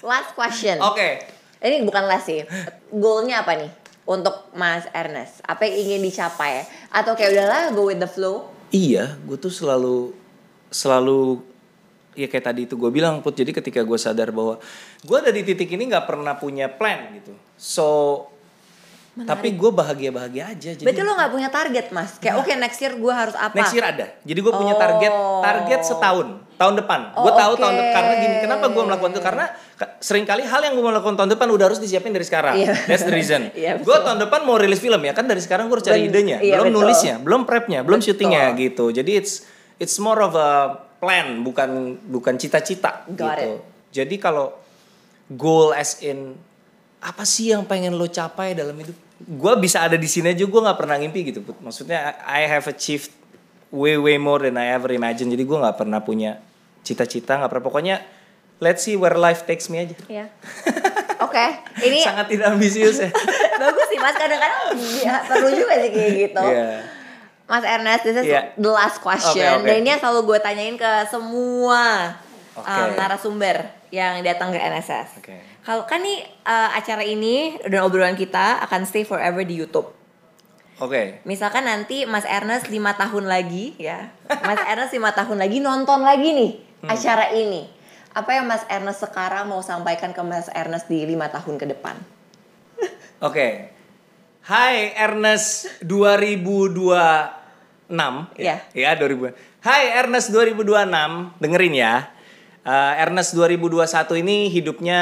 [0.00, 0.78] last question.
[0.82, 1.26] Oke.
[1.60, 2.46] Ini bukan last sih.
[2.88, 3.70] Goalnya apa nih
[4.08, 5.44] untuk Mas Ernest?
[5.44, 6.64] Apa yang ingin dicapai?
[6.88, 8.48] Atau kayak udahlah go with the flow?
[8.70, 10.14] Iya, gue tuh selalu
[10.70, 11.42] selalu
[12.14, 14.58] ya kayak tadi itu gue bilang put jadi ketika gue sadar bahwa
[15.02, 17.86] gue ada di titik ini nggak pernah punya plan gitu so
[19.10, 22.16] tapi gue bahagia bahagia aja jadi Berarti lo gak punya target mas?
[22.16, 23.52] Kayak oke next year gue harus apa?
[23.52, 24.06] Next year ada.
[24.20, 25.42] Jadi gue punya target Oh.
[25.42, 27.00] target setahun, tahun depan.
[27.12, 27.60] Oh, gue tahu oke.
[27.60, 28.34] tahun depan karena gini.
[28.38, 29.20] Kenapa gue melakukan itu?
[29.20, 32.54] Karena ke- sering kali hal yang gue melakukan tahun depan udah harus disiapin dari sekarang.
[32.56, 32.72] Iya.
[32.86, 33.50] That's the reason.
[33.60, 36.08] Iya, gue tahun depan mau rilis film ya kan dari sekarang gue harus cari Ben-
[36.08, 36.78] idenya, iya, belum betul.
[36.80, 38.08] nulisnya, belum prepnya, belum Betul.
[38.14, 38.84] syutingnya gitu.
[38.90, 39.42] Jadi it's
[39.76, 40.50] it's more of a
[40.96, 41.70] plan bukan
[42.06, 43.26] bukan cita-cita gitu.
[43.26, 43.60] it.
[43.90, 44.54] Jadi kalau
[45.28, 46.38] goal as in
[47.00, 48.94] apa sih yang pengen lo capai dalam hidup?
[49.20, 51.40] Gue bisa ada di sini aja gue nggak pernah ngimpi gitu.
[51.40, 51.60] Put.
[51.60, 53.12] Maksudnya I have achieved
[53.68, 55.28] way way more than I ever imagined.
[55.28, 56.40] Jadi gue nggak pernah punya
[56.80, 57.64] cita-cita, nggak pernah.
[57.64, 57.96] Pokoknya
[58.60, 59.96] let's see where life takes me aja.
[60.08, 60.26] Iya.
[61.20, 61.44] Oke,
[61.84, 63.10] ini Sangat tidak ambisius ya.
[63.62, 64.16] bagus sih mas.
[64.16, 66.44] Kadang-kadang ya, perlu juga sih kayak gitu.
[66.44, 66.68] Iya.
[67.44, 68.54] Mas Ernest, this is Iya.
[68.54, 69.42] the last question.
[69.42, 69.66] Oke, oke.
[69.66, 72.14] Dan ini yang selalu gue tanyain ke semua
[72.54, 72.62] Oke.
[72.62, 73.56] um, narasumber
[73.90, 75.18] yang datang ke NSS.
[75.18, 75.49] Oke.
[75.60, 79.88] Kalau kan nih uh, acara ini dan obrolan kita akan stay forever di YouTube.
[80.80, 81.20] Oke.
[81.22, 84.08] Misalkan nanti Mas Ernest lima tahun lagi ya,
[84.40, 86.88] Mas Ernest lima tahun lagi nonton lagi nih Hmm.
[86.88, 87.68] acara ini.
[88.10, 91.92] Apa yang Mas Ernest sekarang mau sampaikan ke Mas Ernest di lima tahun ke depan?
[93.20, 93.68] Oke.
[94.40, 98.32] Hai Ernest 2024.
[98.40, 98.64] ya.
[98.72, 98.72] Iya.
[98.72, 99.36] Ya, 2000.
[99.60, 102.08] Hai Ernest 2026, dengerin ya.
[102.60, 105.00] Eh, Ernest 2021 ini hidupnya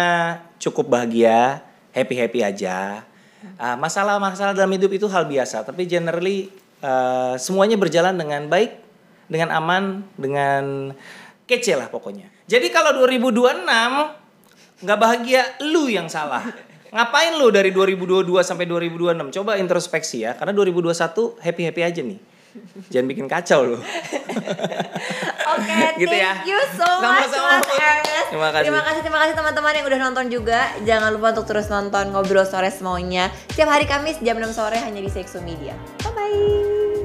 [0.62, 3.02] cukup bahagia, happy-happy aja.
[3.42, 8.78] Eh, Masalah-masalah dalam hidup itu hal biasa, tapi generally eh, semuanya berjalan dengan baik,
[9.26, 10.94] dengan aman, dengan
[11.50, 12.30] kece lah pokoknya.
[12.46, 13.66] Jadi kalau 2026
[14.86, 16.46] nggak bahagia, lu yang salah.
[16.94, 19.34] Ngapain lu dari 2022 sampai 2026?
[19.34, 22.20] Coba introspeksi ya, karena 2021 happy-happy aja nih.
[22.88, 23.78] Jangan bikin kacau lu.
[25.58, 26.32] Oke, Gitu thank ya.
[26.46, 27.48] you so much Sama-sama.
[27.58, 28.26] Mas Ernest.
[28.28, 28.64] Terima kasih.
[28.68, 30.60] Terima kasih, terima kasih teman-teman yang udah nonton juga.
[30.82, 33.28] Jangan lupa untuk terus nonton Ngobrol Sore Semaunya.
[33.50, 35.72] Setiap hari Kamis jam 6 sore hanya di Sexo Media.
[36.02, 36.97] Bye-bye.